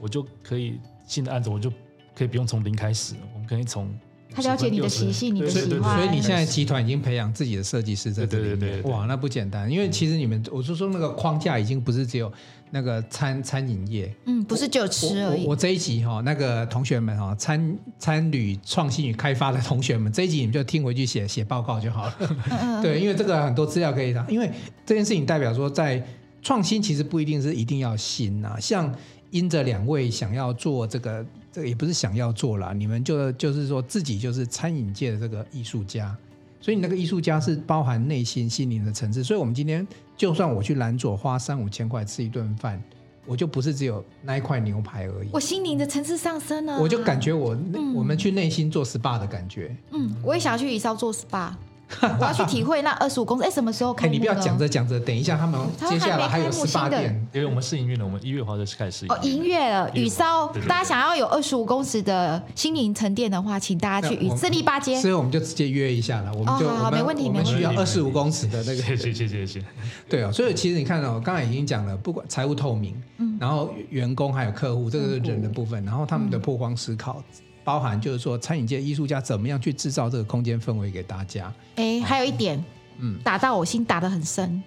[0.00, 1.70] 我就可以新的案子我就
[2.14, 3.88] 可以不用从零开始，我们可以从。
[4.36, 8.58] 他了解你的习性，你的喜欢，所以你现在集团已经培养自己的设计师在这里面。
[8.58, 9.70] 对对对对，哇，那不简单。
[9.70, 12.32] 因为其实你们，我就说那个框架已经不是只有
[12.74, 15.46] 那个餐餐饮业，嗯，不是就吃而已。
[15.46, 22.16] 我，这一集哈，那个同学们哈，餐餐旅创新与开发的同学们，这一集你们就听回去写写报告就好了。
[22.50, 24.50] 嗯、对，因为这个很多资料可以拿，因为
[24.84, 26.04] 这件事情代表说，在
[26.42, 28.92] 创新其实不一定是一定要新呐，像。
[29.30, 36.16] 因着两位想要做这个，这个也不是想要做啦，你们就就是说自己就是餐饮界的这个艺术家，
[36.64, 39.22] 所以你那个艺术家是包含内心心灵的层次。
[39.22, 42.82] 所以，我们今天就算我去兰佐花三五千块吃一顿饭，
[43.26, 45.28] 我就不是只有那一块牛排而已。
[45.30, 49.76] 我心灵的层次上升了，我就感觉我、嗯、我们去内心做 SPA 的感觉。
[49.92, 51.52] 嗯，我也想要去宜少做 SPA。
[52.00, 54.08] 我要去体会那二十五公尺，哎，什么时候开？
[54.08, 65.00] 你不要讲着讲着，等一下他们接下来还有十八点，因为我们试营运了，我们一月华就开始试营哦，一月了，雨烧，大家想要有二十五公尺的心灵沉淀的话，请大家去胜利八街。
[65.00, 69.64] 所以我们就直接约一下了，我们就好，没问题，我们需要二十五公尺的那个， 谢谢谢谢谢。
[70.08, 72.94] 对哦，所以其实你看哦，刚才已经讲了，不管财务透明，
[73.38, 77.22] 然后员工还有客户，这个是人的部分，然后他们的破光思考。
[77.64, 81.52] 包含就是说，餐饮界艺术家怎么样去制造这个空间氛围给大家？
[81.76, 82.62] 哎，还有一点，
[82.98, 84.62] 嗯，打到我心，打得很深。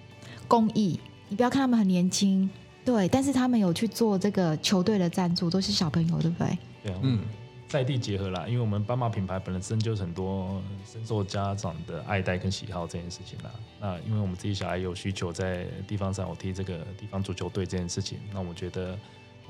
[0.48, 2.50] 公益，你不要看他们很年轻，
[2.84, 6.58] 对，但是他们有去做这个球队的赞助，都是小朋友，对不对？
[6.82, 7.20] 对啊，嗯，
[7.68, 13.50] 在地结合啦，因为我们斑马品牌本身就是很多深受家长的爱戴跟喜好这件事情啦。
[13.80, 18.98] 那因为我们自己小孩有需求在地方上，我踢这个地方足球队这件事情，那我觉得。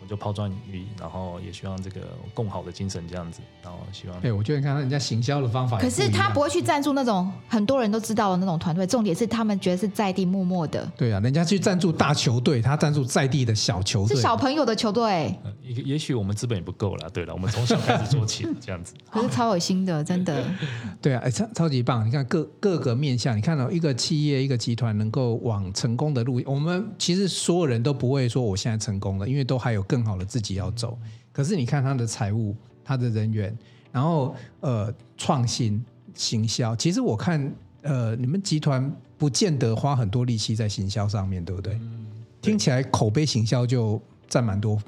[0.00, 2.00] 我就抛砖引玉，然后也希望这个
[2.34, 4.20] 共好的精神这样子，然后希望。
[4.20, 5.78] 对，我觉得你看人家行销的方法。
[5.78, 10.90] 可是他不会去赞助那种很多人都知道的那种团队，重点是他们觉得是在地默默的。
[10.96, 15.34] 对啊，人家去赞助大球队，他赞助在地的小球队，是小朋友的球队。
[15.62, 17.10] 也也许我们资本也不够了。
[17.10, 18.94] 对了，我们从小开始做起，这样子。
[19.10, 20.44] 可是超有心的，真的。
[21.02, 22.06] 对啊，哎超超级棒！
[22.06, 30.70] 你看各各个面向，你看到一个企业、一个集团能够往成功的路，我们其实所有人都不会说我现在成功了，因为都还有更好的自己要。
[30.70, 30.96] 走，
[31.32, 33.56] 可是你看他的财务、他的人员，
[33.90, 41.74] 然后呃创新、行销，其实我看呃你们集团不见得花很多力气在行销上面，对不对？
[41.74, 42.06] 嗯、
[42.40, 44.80] 对，听起来口碑行销就占蛮多、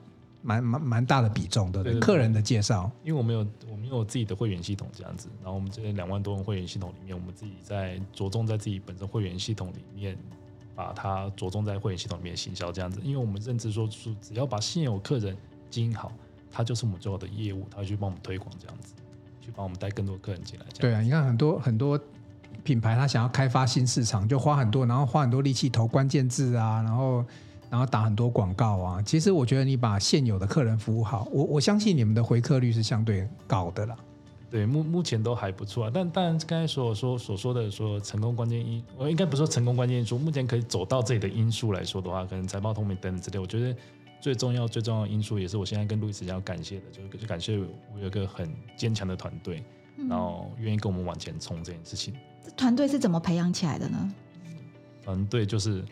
[0.43, 1.99] 蛮蛮蛮大的比重，对不对？
[1.99, 10.17] 客人的介绍，因为我们有我们有自己的会员系统这样子，然后我们这两万多人会员系统里面，我们自己在着重在自己本身会员系统里面，
[10.81, 15.37] 把它着重在会员系统里面行销这样子，因为我们认知说，是只要把现有客人。
[15.71, 16.11] 经营好，
[16.51, 18.93] 他就是我们最后的业务，他会去帮我们推广这样子，
[19.41, 20.67] 去帮我们带更多客人进来。
[20.81, 21.97] 对啊，你看很多很多
[22.65, 27.25] 品牌，他想要开发新市场，就花很多，然后花很多力气投关键字啊，然后
[27.71, 29.01] 然后打很多广告啊。
[29.03, 33.97] 其实我觉得你把现有的客人服务好，我我相信你们的回客率是相对高的啦。
[34.51, 35.91] 对，目目前都还不错啊。
[35.93, 43.75] 但但刚才所说所说的说成功关键因，我应该不说成功关键因素，目前可以走到这里的因素来说的话，可能财报透明等等之类，我觉得。
[44.23, 49.65] 最重要、最重要的因素，也是我现在跟路易斯要感谢的，就是感谢我有一个很坚强的团队，
[49.97, 52.13] 嗯、然后愿意跟我们往前冲这件事情。
[52.45, 54.13] 这团队是怎么培养起来的呢？
[55.03, 55.83] 团队就是，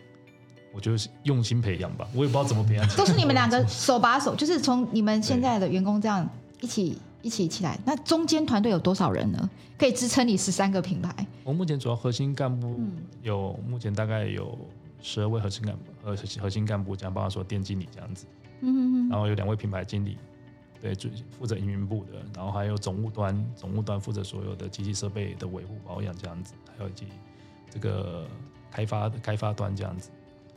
[0.71, 2.87] 我就是用心培养吧，我也不知道怎么培养。
[2.89, 6.29] 都是你们两个 手把手，就是从你们现在的员工这样
[6.61, 7.79] 一起一起起来。
[7.85, 9.49] 那中间团队有多少人呢？
[9.77, 11.13] 可以支撑你十三个品牌？
[11.43, 12.79] 我目前主要核心干部
[13.23, 14.57] 有，目前大概有。
[15.01, 18.25] 十二位核心干部，呃，核心干部这样，包括说店经理这样子，
[18.59, 20.17] 嗯哼哼，然后有两位品牌经理，
[20.81, 27.05] 对，就负责营运部的，然后还有总务端，总务端负责所有的机器设备的维护保养这样子，还有以及
[27.69, 28.27] 这个
[28.69, 30.09] 开发开发端这样子，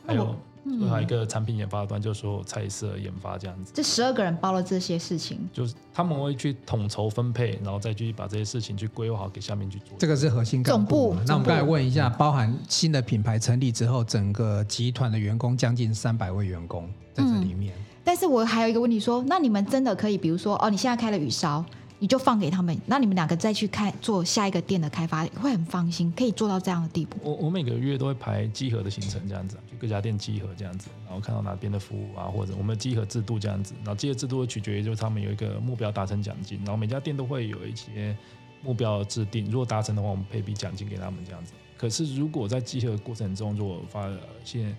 [0.06, 0.34] 还有。
[0.64, 3.72] 嗯，还有一个产品研发端，就是说菜色研发这样子。
[3.74, 9.98] 这十二个人包了这些事情，就是他们会去统筹分配，然后再去把这些事情去规划好给下面去做。
[9.98, 11.08] 这个是核心干部。
[11.08, 11.24] 总部。
[11.26, 17.74] 那我们刚才问一下，包含新的品牌成立之后，整个集团的员工将近三百位员工在这里面。
[17.76, 21.64] 嗯，但是我还有一个问题说，那你们真的可以，比如说哦，你现在开了雨烧。
[22.02, 27.16] 你就放给他们，那你们两个再去开做下一个店的开发，会很放心，可以做到这样的地步。
[27.22, 38.16] 我我每个月都会排集合的行程，这样子，就各家店集合这样子，然后看到哪边的服务啊，或者我们的集合制度这样子，然后这些制度会取决于就是他们有一个目标达成奖金，然后每家店都会有一些
[38.62, 41.52] 目标制定，如果达成的话，我们配笔奖金给他们这样子。
[41.78, 44.10] 可是如果在集合过程中，如果发
[44.44, 44.76] 现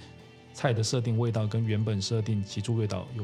[0.54, 3.24] 菜的设定味道跟原本设定起初味道有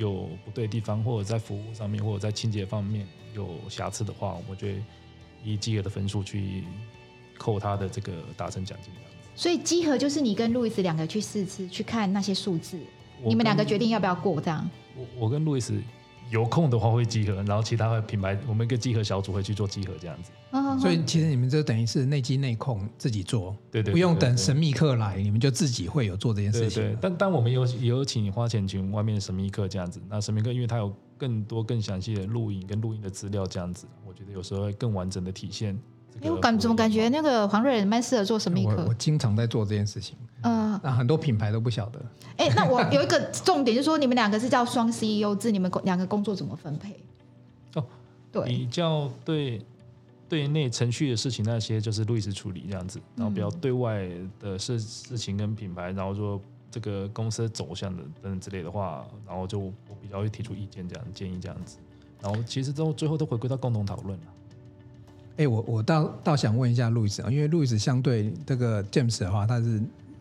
[0.00, 3.06] 有不对的地方，或者在服务上面，或者在清洁方面。
[3.32, 4.66] 有瑕疵的话，我们就
[5.44, 6.64] 以集合的分数去
[7.38, 8.92] 扣他的这个达成奖金。
[9.36, 12.76] 所以集合就是你跟路易斯两个去试吃，去看那些数字，
[13.24, 14.68] 你们两个决定要不要过这样。
[14.96, 15.80] 我我跟路易斯
[16.28, 20.30] 有空的话会集合，然后其他的品牌我们一个集合小组会去做集合这样子。
[20.80, 26.82] 所以其实你们就等于是内机内控自己做，对对，不用等神秘客来，你们就自己会有做这件事情。
[26.82, 30.00] 对，但但我们有有请花钱请外面的神秘客这样子。
[30.08, 35.78] 那神秘客因为他有更多更详细的录影跟录音的资料这样子，我觉得有时候会更完整的体现。
[36.22, 38.76] 因为我感怎么感觉那个黄瑞蛮适合做神秘客？
[38.76, 40.16] 我，我经常在做这件事情。
[40.42, 42.00] 嗯、呃，那很多品牌都不晓得。
[42.36, 46.98] 哎、欸，那我有一个重点就是说，你们两个是叫双 CEO 制，你们两个工作怎么分配？
[47.74, 47.84] 哦，
[48.32, 49.60] 对，比较对。
[50.28, 61.78] 对内程序的事情，那些就是路易斯处理这样子，然后比较对外的事事情跟品牌，然后说这个公司走向的等等之类的话，然后就我比较会提出意见这样建议这样子，
[62.22, 64.24] 然后其实都最后都回归到共同讨论了。
[65.40, 69.80] 哎，我我倒倒想问一下路易斯啊，因为路易斯相对这个 James 的话，他是。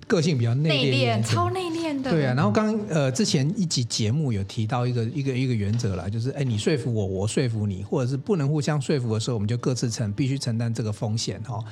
[0.09, 2.09] 个性比较内敛，超内敛的。
[2.09, 11.63] 对啊，然后刚呃之前一集节目有提到一个一个一个原则啦，就是哎你说服我，我说服你，或者是不能互相说服的时候，我们就各自承必须承担这个风险哈。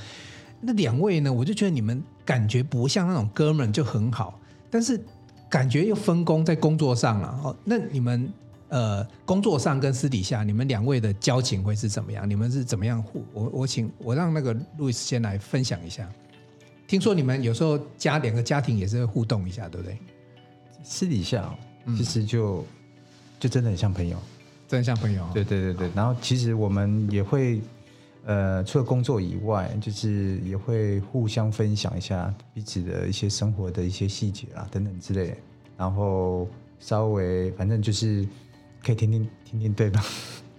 [0.61, 5.03] 那两位呢，我就觉得你们感觉不像那种哥们就很好，但是
[5.49, 7.55] 感觉又分工在工作上了哦。
[7.65, 8.31] 那你们
[8.69, 12.29] 呃工作上跟私底下，你们两位的交情会是怎么样？
[12.29, 13.23] 你们是怎么样互？
[13.33, 16.09] 我我请我让那个路易斯先来分享一下。
[16.87, 19.97] 听说你们有时候家两个家庭也是会互动一下，对不对？
[20.83, 21.53] 私底下
[21.97, 22.65] 其实就、嗯、
[23.41, 24.17] 就真的很像朋友，
[24.69, 25.27] 真的像朋友。
[25.33, 27.59] 对对对对，然后其实我们也会，
[28.23, 35.35] 呃，除了工作以外，就是也会互相分享一下彼此的一些生活的一些细节啊等等之类，
[35.77, 36.47] 然后
[36.79, 38.25] 稍微反正就是
[38.87, 40.01] 可以听听听听对方。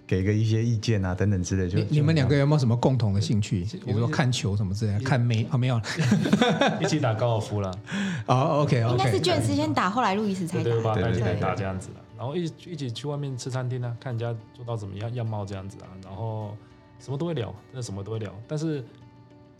[0.09, 1.69] 给个一些意见啊，等等之类。
[1.69, 3.63] 就你们两个有没有什么共同的兴趣？
[3.85, 5.57] 比如说看球什么之类的，看没啊、哦？
[5.59, 5.79] 没有，
[6.81, 7.71] 一起打高尔夫了。
[8.25, 8.91] 哦，OK OK。
[8.91, 10.63] 应该是卷子先打，后来路易斯才打。
[10.63, 12.01] 对对，把他一起来打这样子了。
[12.17, 15.85] 然后一一起去外面吃餐厅啊，看人家做到怎么样样貌这样子啊。
[16.03, 16.57] 然后
[16.99, 18.33] 什么都会聊，真的什么都会聊。
[18.47, 18.83] 但是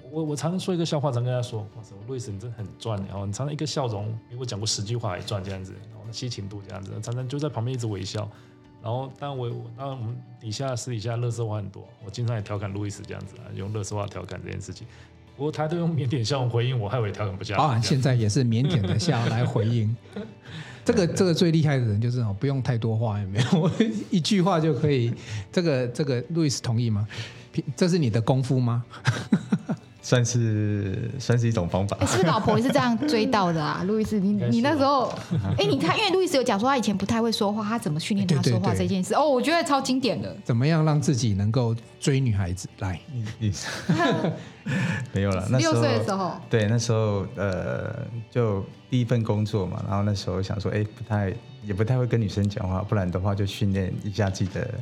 [0.09, 2.97] 我我常常说一个笑话，常跟他说：哇塞，路易斯你真的很赚。
[3.07, 5.73] 然后你常常一个笑容比我讲过十句话还赚这样子。
[5.91, 8.27] 然后吸情度这样子，常常就在旁边一直微笑。
[8.81, 14.87] 然后，当然我，当然我们底下私底下乐色话很多，我经常也调侃路易斯这样子啊，用乐色话调侃这件事情。
[15.35, 17.57] 不过他都用腼腆笑容回应我，害我也调侃不下来。
[17.57, 19.95] 包含现在也是腼腆的笑来回应。
[20.83, 23.59] 这个这个最厉害的人就是哦，不用太多话，有没有？
[23.59, 23.71] 我
[24.09, 25.13] 一句话就可以。
[25.51, 27.07] 这个这个路易斯同意吗？
[27.75, 28.83] 这是你的功夫吗？
[30.09, 31.95] 算是算是一种方法。
[31.99, 33.83] 是不是老婆也是这样追到的啊？
[33.85, 35.13] 路易斯，你你那时候，
[35.55, 39.13] 哎，你看，因为路易斯有讲说他以前不太会说话，他怎么训练他说话这件事？
[39.19, 40.35] 哦，我觉得超经典的。
[40.43, 42.67] 怎么样让自己能够追女孩子？
[42.79, 42.99] 来，
[43.37, 43.53] 你
[45.13, 45.47] 没有了。
[45.47, 47.95] 那六岁的时候，对，那时候呃，
[48.31, 51.31] 就第一份工作嘛，然后那时候想说，哎，不太
[51.63, 54.73] 也不太会跟女生讲话，不然的话就训练一下自己的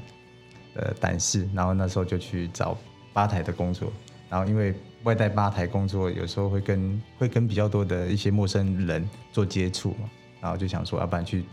[0.76, 2.78] 呃胆识，然后那时候就去找
[3.12, 3.92] 吧台的工作，
[4.30, 4.74] 然后因为。
[5.04, 10.10] 外带吧台工作，有时候会跟会跟比较多的一些陌生人做接触嘛，
[10.42, 11.46] 然后就想说，要不然去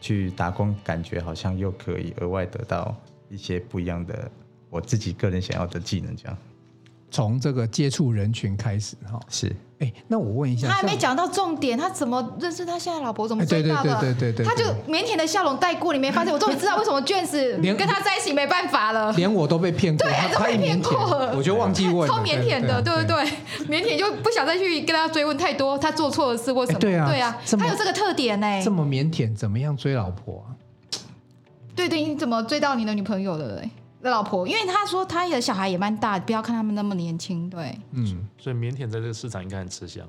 [0.00, 2.94] 去打工，感觉好像又可以额外得到
[3.28, 4.30] 一些不一样的
[4.68, 6.36] 我自己个人想要的技能，这样。
[7.14, 9.54] 从这个接触人群开始哈，是。
[9.78, 13.28] 哎，那我问一下，他还没讲到重点，他怎么认识他现在老婆？
[13.28, 14.00] 怎么追到的？
[14.00, 16.34] 对对对对对，他就腼腆的笑容带过，你没发现？
[16.34, 23.24] 我终于知道为什么卷子连跟他在一起没办法了，连我都被骗过，对，都被骗过，我就忘记问，超腼腆的，对不对？
[23.68, 26.80] 腼腆就不想再去跟他追问太多，他做错了事或什么？
[26.80, 28.60] 对啊，对啊，他有这个特点呢。
[28.64, 30.50] 这么腼腆，怎么样追老婆啊？
[31.76, 33.70] 对对，你怎么追到你的女朋友的嘞？
[34.04, 40.06] 的老婆，因为他说他的小孩也蛮大，不要看他们那么年轻，对，嗯，所以腼腆在这个市场应该很吃香。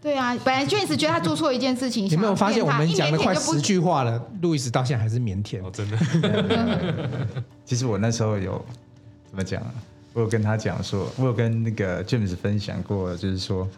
[0.00, 5.98] 对啊，本来卷子觉得他做错一件事情，有没有发现我们讲了快十句话了，路易斯到现在还是腼腆，哦，真的。
[7.66, 8.64] 其实我那时候有
[9.28, 9.62] 怎么讲？
[10.14, 13.68] 我有跟他讲说，我有跟那个卷子分享过，就是说，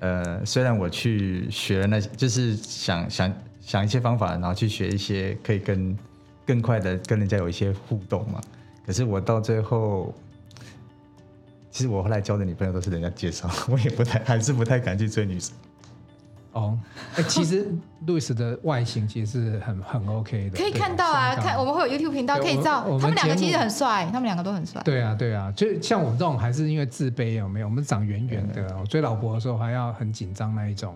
[0.00, 5.96] 呃，虽然我去学了那些，就是想想想一些方法，然后去学一些可以跟
[6.44, 8.40] 更快的跟人家有一些互动嘛。
[8.86, 10.12] 可是我到最后。
[11.70, 15.52] 其实我后来交的女朋友都是人家介绍， 我也不太还是不太敢去追女生。
[16.52, 16.78] 哦，
[17.16, 17.66] 哎，其实
[18.06, 24.80] Louis 的外形其实是很很 OK 的，可以看到啊，看我们会有 YouTube 频道可以照，他们两个其实很帅，他们两个都很帅。
[24.84, 27.66] 对啊，对啊，就像我们这种还是因为自卑有没有？
[27.66, 30.94] 我们长圆圆的，我追老婆的时候还要很紧张那一种。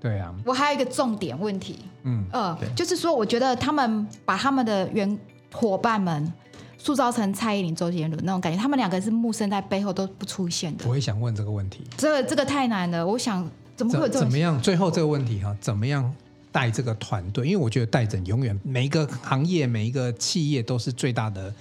[0.00, 5.16] 对啊，我还有一个重点问题，嗯呃，就是说我觉得他们把他们的员
[5.52, 6.32] 伙伴们。
[6.78, 10.88] 塑造成蔡依林、周杰伦那种感觉，他们两个是木生在背后都不出现的。
[10.88, 13.04] 我也想问这个问题，这个这个太难了。
[13.04, 14.62] 我想怎么会有这怎么样？
[14.62, 16.14] 最后这个问题哈，怎么样
[16.52, 17.46] 带这个团队？
[17.48, 21.52] 因为我觉得带人永远每一个行业、每一个企业都是最大的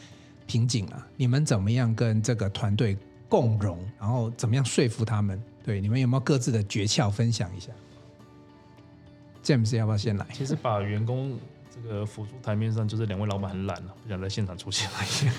[0.45, 1.05] 瓶颈啊。
[1.15, 2.95] 你们怎么样跟这个团队
[3.27, 3.77] 共融？
[3.99, 5.41] 然后怎么样说服他们？
[5.65, 7.71] 对，你们有没有各自的诀窍分享一下
[9.43, 10.25] ？James 要不要先来？
[10.31, 11.37] 其实把员工。
[11.83, 15.29] 这个辅助台面上就是两位老板很懒了，不想在现场出现而已。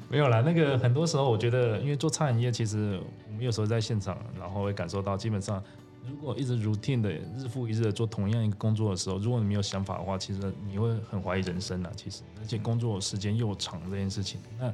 [0.08, 5.62] 没有啦，那个很多时候我觉得，因为做餐饮业，其实我们有时候在现场，然后会感受到，基本上
[6.08, 11.90] 如果一直 routine 的日复一日的做同样一个工作的时候，如果你没有想法的话，其实你会很怀疑人生啊。
[11.96, 14.68] 其实，而且工作时间又长这件事情，那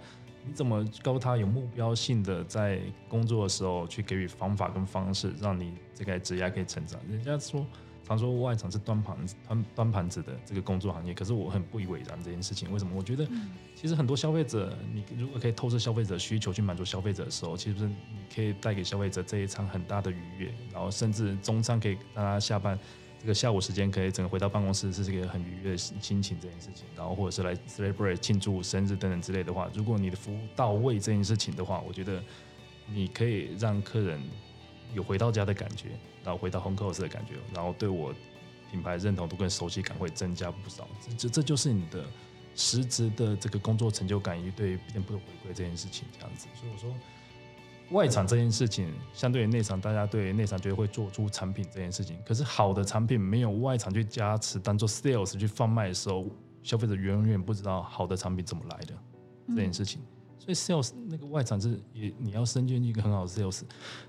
[0.45, 7.01] 你怎么告诉他有目标性的在工作的时候去给予方法跟方式，让你这个职业可以成长？
[7.09, 7.65] 人家说。
[8.13, 12.71] 常说外场是端盘子、端端盘子的这个工作行业，可是我很不以为然这件事情。
[12.71, 12.93] 为什么？
[12.95, 13.27] 我觉得
[13.75, 17.95] 其实很多消费者，你如果可以透视消费者需求去满足消费者的时候，其实你
[18.35, 22.79] 可以带给消费者这一场很大的愉悦，然后甚至中餐可以让他下班
[23.21, 32.23] 这个下午时间可以整个回到办公室是这个很愉悦的心情这件事情，然后或者是来 celebrate 庆祝生日等等之类的话，如果你的服务到位这件事情的话，我觉得
[32.87, 34.21] 你可以让客人
[34.95, 35.89] 有回到家的感觉。
[36.25, 38.15] 然后回到 home course 的感觉，然后对我
[38.71, 40.87] 品牌认同度跟熟悉感会增加不少。
[41.19, 42.05] 这这就是你的
[42.55, 46.47] 实质的这个工作成就感与对店铺的回馈这件事情这样子。
[46.55, 46.95] 所以我说，
[47.91, 52.17] 外场这件事情相对于内场，大家对内场觉得会做出产品这件事情。
[52.25, 56.25] 可是好的产品没有外场去加持，当做 sales 去贩卖的时候，
[56.63, 58.95] 消费者永远不知道好的产品怎么来的
[59.49, 60.01] 这件事情。
[60.43, 63.63] 所以 sales 那个外场是也你要身兼一个很好的 sales，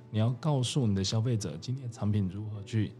[0.09, 2.91] 你要告诉你的消费者今天产品如何去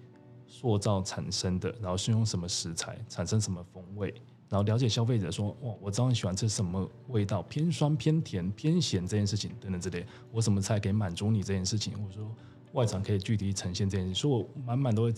[0.46, 4.14] 塑造产生的，然后是用什么食材产生什么风味，
[4.50, 12.32] 然后了解消费者说哇，我知道你喜欢吃什么味道，偏酸、偏甜、偏咸这件事情等等之类，我什么菜可以满足你这件事情，或者说
[12.74, 15.14] 外场可以具体呈现这件事情，所以我满满都会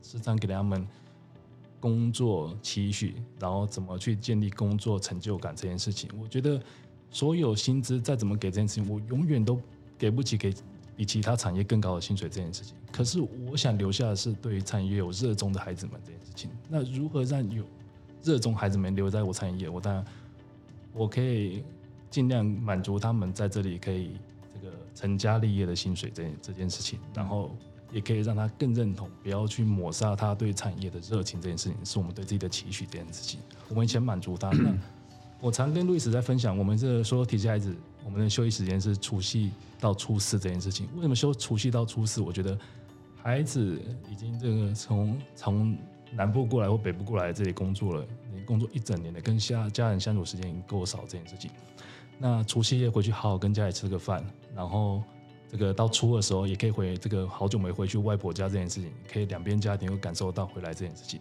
[0.00, 0.88] 时常给他们
[1.78, 6.58] 工作期许，然后怎么去建立工作成就感这件事情，我觉得。
[7.10, 9.60] 所有薪资再怎么给这件事情，我永远都
[9.96, 10.54] 给不起给
[10.96, 12.74] 比其他产业更高的薪水这件事情。
[12.92, 16.50] 可是我想留下的是对于产业有热衷的孩子们这件事情。
[16.68, 17.64] 那如何让有
[18.22, 19.68] 热衷孩子们留在我产业？
[19.68, 20.04] 我当然
[20.92, 21.62] 我可以
[22.10, 24.12] 尽量满足他们在这里可以
[24.54, 27.54] 这个成家立业的薪水这这件事情，然后
[27.92, 33.38] 也可以让他更认同，不要去抹杀他对产业的热情这件事情，是我们对自己的期许这件事情。
[33.68, 34.50] 我们先满足他。
[34.50, 34.74] 那
[35.40, 37.74] 我常跟路易斯在分享，我们这所有体系孩子，
[38.04, 40.88] 我们的休息时间是除夕到初四这件事情。
[40.96, 42.20] 为什么休除夕到初四？
[42.20, 42.58] 我觉得
[43.22, 43.80] 孩子
[44.10, 45.78] 已经这个从从
[46.12, 51.50] 南部过来或北部过来这里工作了，你工作一整年的，跟家家人相处时间已经够少这件事情。
[52.18, 54.24] 那除夕夜回去好好跟家里吃个饭，
[54.56, 55.02] 然后
[55.48, 61.20] 这个到初二的时候也可以回这个好久没回去外婆家这件事情，可以两边家庭会感受到回来这件事情。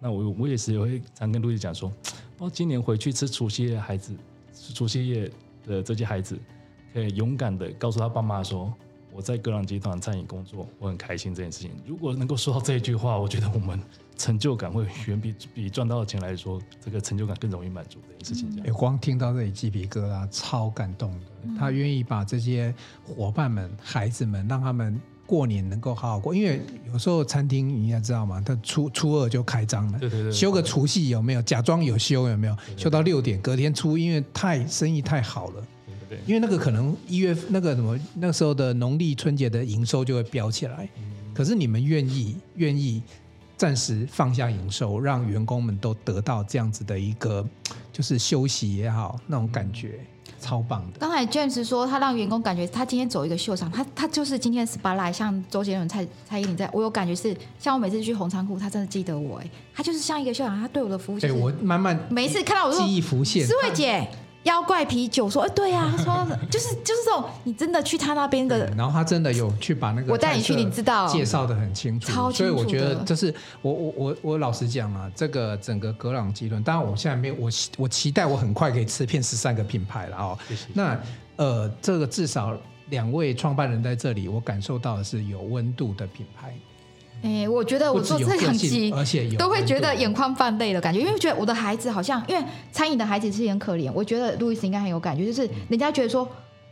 [0.00, 1.92] 那我我也是也会常跟陆毅讲说。
[2.38, 4.16] 哦，今年回去吃除夕夜的孩子，
[4.72, 5.30] 除夕夜
[5.66, 6.38] 的这些孩子，
[6.90, 8.72] 可以勇敢的告诉他爸妈说
[9.12, 13.78] ：“我在格朗集团餐饮工作，我很开心这件事情。”如果能够说到这一句话，我觉得我们
[14.16, 18.58] 成就感会远比比赚到的钱来说，这个成就感更容易满足这件事情。
[18.60, 21.26] 哎、嗯、光听到这里鸡皮疙瘩，超感动的。
[21.42, 22.74] 嗯、他愿意把这些
[23.04, 24.98] 伙伴们、孩子们，让他们。
[25.30, 26.60] 过年能够好好过，因为
[26.92, 31.42] 有时候餐厅你也知道嘛，他初初二就开张了，对对对，休个除夕有没有？
[31.42, 32.54] 假装有休有没有？
[32.56, 43.00] 对对对，休到六点，隔天初，因为太生意太好了，对对对，因为那个可能一月那个什么那时候的农历春节的营收就会飙起来，嗯、可是你们愿意愿意
[43.56, 47.46] 暂时放下营收，让员工们都得到这样子的一个
[47.92, 50.00] 就是休息也好那种感觉。
[50.40, 50.98] 超棒的！
[50.98, 64.08] 刚才 James 说他让员工感觉他今天走一个秀场，他他就是今天 spotlight，像周杰伦、蔡蔡依林在，我有感觉是像我每次去红仓库，他真的记得我哎，他就是像一个秀场，他对我的服务，对，我慢慢每一次看到我记忆浮现，思慧姐。
[64.44, 80.38] 妖怪啤酒说：“哎，对呀、啊，他 说就是就是这种，你真的去他那边的，然后他真的有去把那个我带你去，你知道介绍的很清楚，超清楚，所以我觉得这是我我我我老实讲啊，这个整个格朗基伦，当然我现在没有我我期待我很快可以吃遍十三个品牌了哦。
[80.48, 80.98] 谢谢那
[81.36, 82.56] 呃，这个至少
[82.88, 86.54] 两位创办人在这里，我感受到的是有温度的品牌。”
[87.22, 92.42] 哎，我觉得我做这两集，而且都会觉得眼眶泛泪的感觉，因为觉得我的孩子好像，因为
[92.72, 93.90] 餐饮的孩子是很可怜。
[93.94, 96.26] 我觉得路易斯应该很有感觉，就是人家觉得说，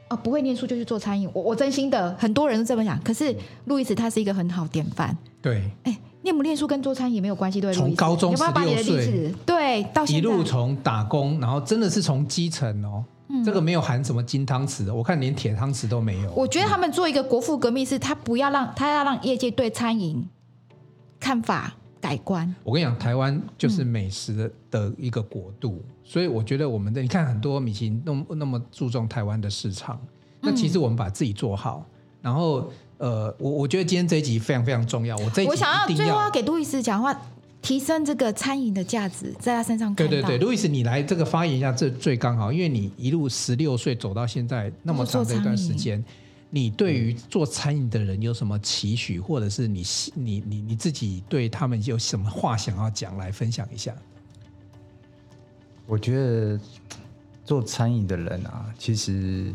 [0.08, 2.98] 啊，不会念书就去做餐饮，我我真心的，很多人都这么想。
[3.02, 3.34] 可是
[3.66, 5.14] 路易斯他是一个很好典范。
[5.42, 7.72] 对，哎，念不念书跟做餐饮没有关系，对。
[7.74, 16.32] 从高中十六岁，对，到现在一路从打工，然后真的是从基层哦，嗯、这个没有含什么金汤匙的，我看连铁汤匙都没有。
[16.32, 20.26] 我觉得他们做一个国富革命，是他不要让他要让业界对餐饮。
[21.20, 22.54] 看法改观。
[22.62, 30.00] 我跟你讲，台湾就是美食的的一个国度，嗯、所以我觉得我们的你看很多米其林那么那么注重台湾的市场，
[30.40, 35.16] 那其实我们把自己做好，嗯、然后呃，我我觉得今天这一集非常非常重要。
[35.16, 37.16] 我这我想要最后要给路易斯讲话，
[37.60, 39.94] 提升这个餐饮的价值，在他身上。
[39.94, 46.04] 对对对，路易斯，你来这个发言一下，这最刚好，因为你一路十六岁走到现在那么长的一段时间。
[46.50, 49.84] 你对于做餐饮的人有什么期许，或者是你
[50.14, 53.94] 你你你自己对他们有什么话想要讲来分享一下？
[55.86, 56.60] 我觉得
[57.44, 59.52] 做餐饮的人啊，其实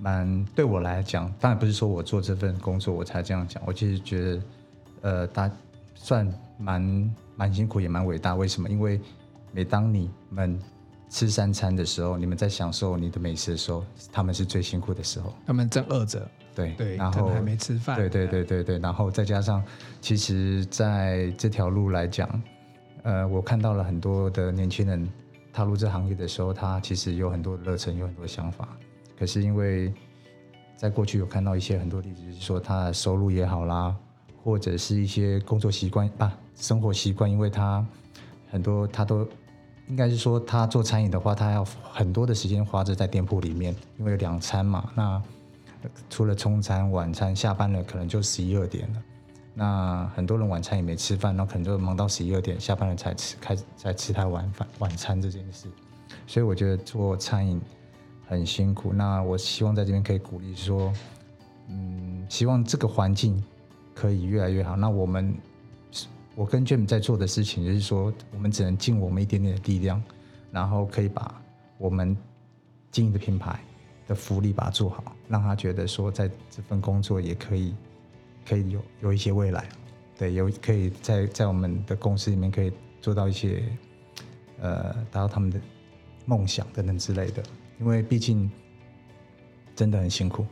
[0.00, 4.42] 蛮对我来讲，当然不是说我做这份工作我才这样讲，我其实觉得
[5.02, 5.50] 呃，大
[5.94, 8.34] 算蛮蛮辛苦也蛮伟大。
[8.34, 8.68] 为什么？
[8.68, 9.00] 因为
[9.52, 10.58] 每当你们
[11.12, 15.34] 吃三餐的时候，你们在享受你的美食的时候，他们是最辛苦的时候。
[15.46, 17.98] 他们正饿着，对对，然后还没吃饭。
[17.98, 19.62] 对对对对对，然后再加上，
[20.00, 22.42] 其实在这条路来讲，
[23.02, 25.06] 呃，我看到了很多的年轻人
[25.52, 28.66] 踏入这行业的时候，他其实有很多的热忱，有很多想法。
[29.18, 29.92] 可是因为
[30.76, 33.94] 在过去有看到一些很多例子，就是说他的收入也好啦，
[34.42, 37.86] 或者是一些工作习惯啊，生活习惯，因为他
[38.50, 39.28] 很多他都。
[39.88, 44.90] 应该是说，他做餐饮的话，他要很多的时间花着在店铺里面，因为有两餐嘛。
[44.94, 45.20] 那
[46.08, 49.02] 除了中餐、晚餐，下班了可能就十一二点了。
[49.54, 55.66] 那很多人晚餐也没吃饭，那可能就忙到十一二点，下班了才吃，开始才吃他晚饭晚餐这件事。
[56.26, 57.60] 所以我觉得做餐饮
[58.26, 58.92] 很辛苦。
[58.94, 60.90] 那我希望在这边可以鼓励说，
[61.68, 63.42] 嗯，希望这个环境
[63.94, 64.74] 可以越来越好。
[64.74, 65.34] 那我们，
[66.34, 70.02] 我跟 James 在做的事情就是说，我们只能尽我们一点点的力量，
[70.50, 71.40] 然后可以把
[71.78, 72.16] 我们
[72.90, 73.60] 经营的品牌
[74.06, 77.74] 的福利把它做好，让他觉得说，在这份工作也可以。
[78.44, 79.68] 可以有有一些未来，
[80.18, 83.62] 对，有可以在在我们的公司里面可以做到一些，
[84.58, 85.60] 呃，达到他们的
[86.26, 87.40] 梦想等等之类的。
[87.78, 88.50] 因为毕竟
[89.76, 90.44] 真的很辛苦。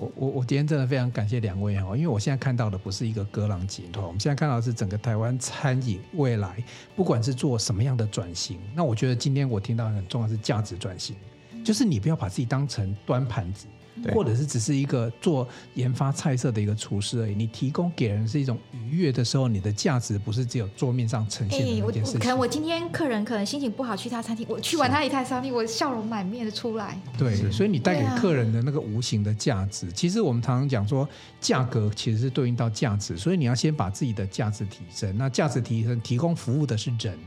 [0.00, 6.56] 我我我今天真的非常感谢两位哦，因为我现在看到的不是一个格朗集团，我们现在看到的是整个台湾餐饮未来，
[6.96, 11.14] 不管是做什么样的转型，那我觉得今天我听到很重要是价值转型，
[11.62, 13.66] 就是你不要把自己当成端盘子。
[14.14, 22.20] 或者是只是一个做研发菜色的一个厨师而已，你提供给人是一种愉悦的时候，你的价值不是只有桌面上呈现的那件事情。
[22.20, 26.98] 可能我今天客人可能心情不好去他餐厅，我去完他一台餐厅，我笑容满面的出来。
[27.18, 31.08] 对，所以你带给客人的那个无形的价值，啊、其实我们常常讲说，
[31.40, 35.16] 价格其实是对应到价值，所以你要先把自己的价值提升。
[35.18, 37.18] 那价值提升，提供服务的是人，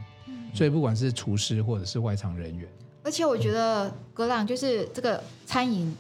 [0.53, 2.68] 所以不管是厨师或者是外场人员。
[3.03, 5.93] 而且我觉得格朗就是这个餐饮。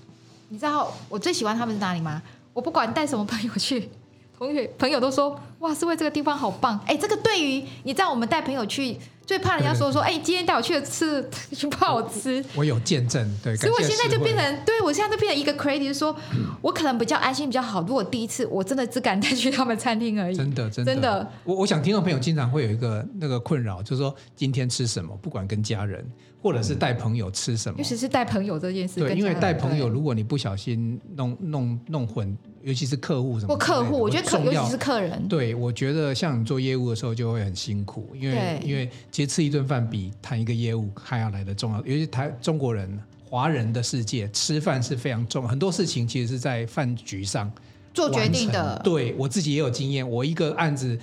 [0.53, 2.21] 你知道我最喜欢他们是哪里吗？
[2.53, 3.89] 我不管带什么朋友去，
[4.37, 6.79] 同学朋友都说哇，是为这个地方好棒。
[6.85, 8.95] 哎，这个对于你知道我们带朋友去，
[9.25, 11.27] 最怕人家说说，哎，今天带我去吃，
[11.57, 12.59] 去不好吃我。
[12.59, 13.55] 我有见证，对。
[13.55, 16.15] 所以我现在就变成，对我现在就变成一个 crazy，就是说
[16.61, 17.81] 我可能比较安心，比较好。
[17.81, 20.93] 如果第一次我真的只敢带去他们餐厅而已，真的真的。
[20.93, 26.07] 真的我我想听众朋友经常会有一个那个困扰，就是说今天吃什么，不管跟家人。
[26.43, 27.79] 或者是带朋友吃什么？
[27.79, 28.99] 尤其是带朋友这件事。
[28.99, 33.53] 对，因为带朋友，如果你不小心弄弄弄混，尤其是客户什么。
[33.53, 35.25] 或客户，我觉得客，尤其是客人。
[35.29, 41.77] 对，我觉得像你做业务的时候就会很辛苦，因为因为其实吃一顿饭比谈一个业务还要来的重要。
[41.85, 47.49] 尤其台中国人、华人的世界，吃饭是非常重要，很多事情其实是在饭局上
[47.93, 48.81] 做决定的。
[48.83, 50.99] 对，我自己也有经验，我一个案子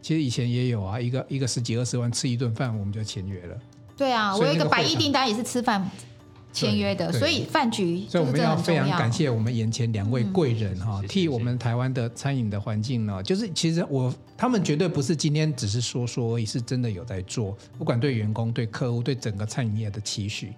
[0.00, 3.58] 其实以前也有啊，一个一个十几二十万吃一顿饭，我们就签约了。
[4.00, 5.90] 对啊，我有一个百亿订单也是吃饭
[6.54, 8.06] 签约的，所以饭局。
[8.08, 20.54] 所以我们要非常感谢我们眼前两位贵人哈，替我们台湾的餐饮的环境呢，就是其实我他们绝对不是今天只是说说而已，是真的有在做，不管对员工、对客户、对整个餐饮业的期许。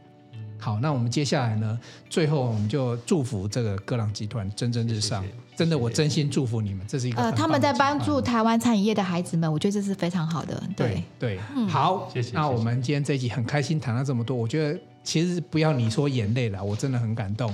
[0.63, 1.77] 好，那我们接下来呢？
[2.09, 5.21] 最后我们就祝福这个哥朗集团蒸蒸日上。
[5.21, 10.63] 谢谢，真的，我真心祝福你们，这是一个呃，他们在帮助台湾餐饮业的孩子们，我觉得这是非常好的。
[10.77, 12.31] 对对，对，嗯，好，谢谢。
[12.33, 17.53] 那我们今天这一集很开心谈了这么多，我觉得其实不要你说眼泪了，我真的很感动。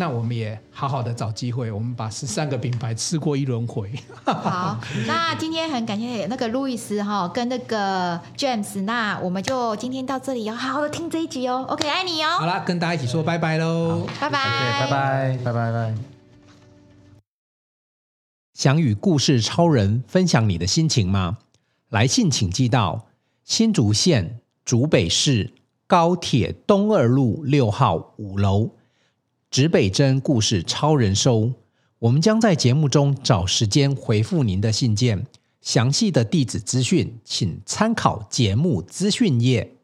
[0.00, 3.92] 那我们也好好的找机会，我们把十三个品牌吃过一轮回。
[4.24, 4.78] 好，
[5.08, 11.66] 那今天很感谢那个路易斯哈跟那个 James，那我们就今天到这里，要好好的听这一集哦。
[11.68, 12.38] OK，爱你哦。
[12.38, 15.94] 好了，跟大家一起说拜拜喽，拜拜，拜拜，拜拜拜。
[18.54, 21.38] 想与故事超人分享你的心情吗？
[21.88, 23.08] 来信请寄到
[23.42, 25.52] 新竹县竹北市
[25.88, 28.70] 高铁东二路六号五楼。
[29.50, 31.50] 指北针故事超人收，
[32.00, 35.26] 我们将在节目中找时间回复您的信件。
[35.62, 39.77] 详细的地址资讯，请参考节目资讯页。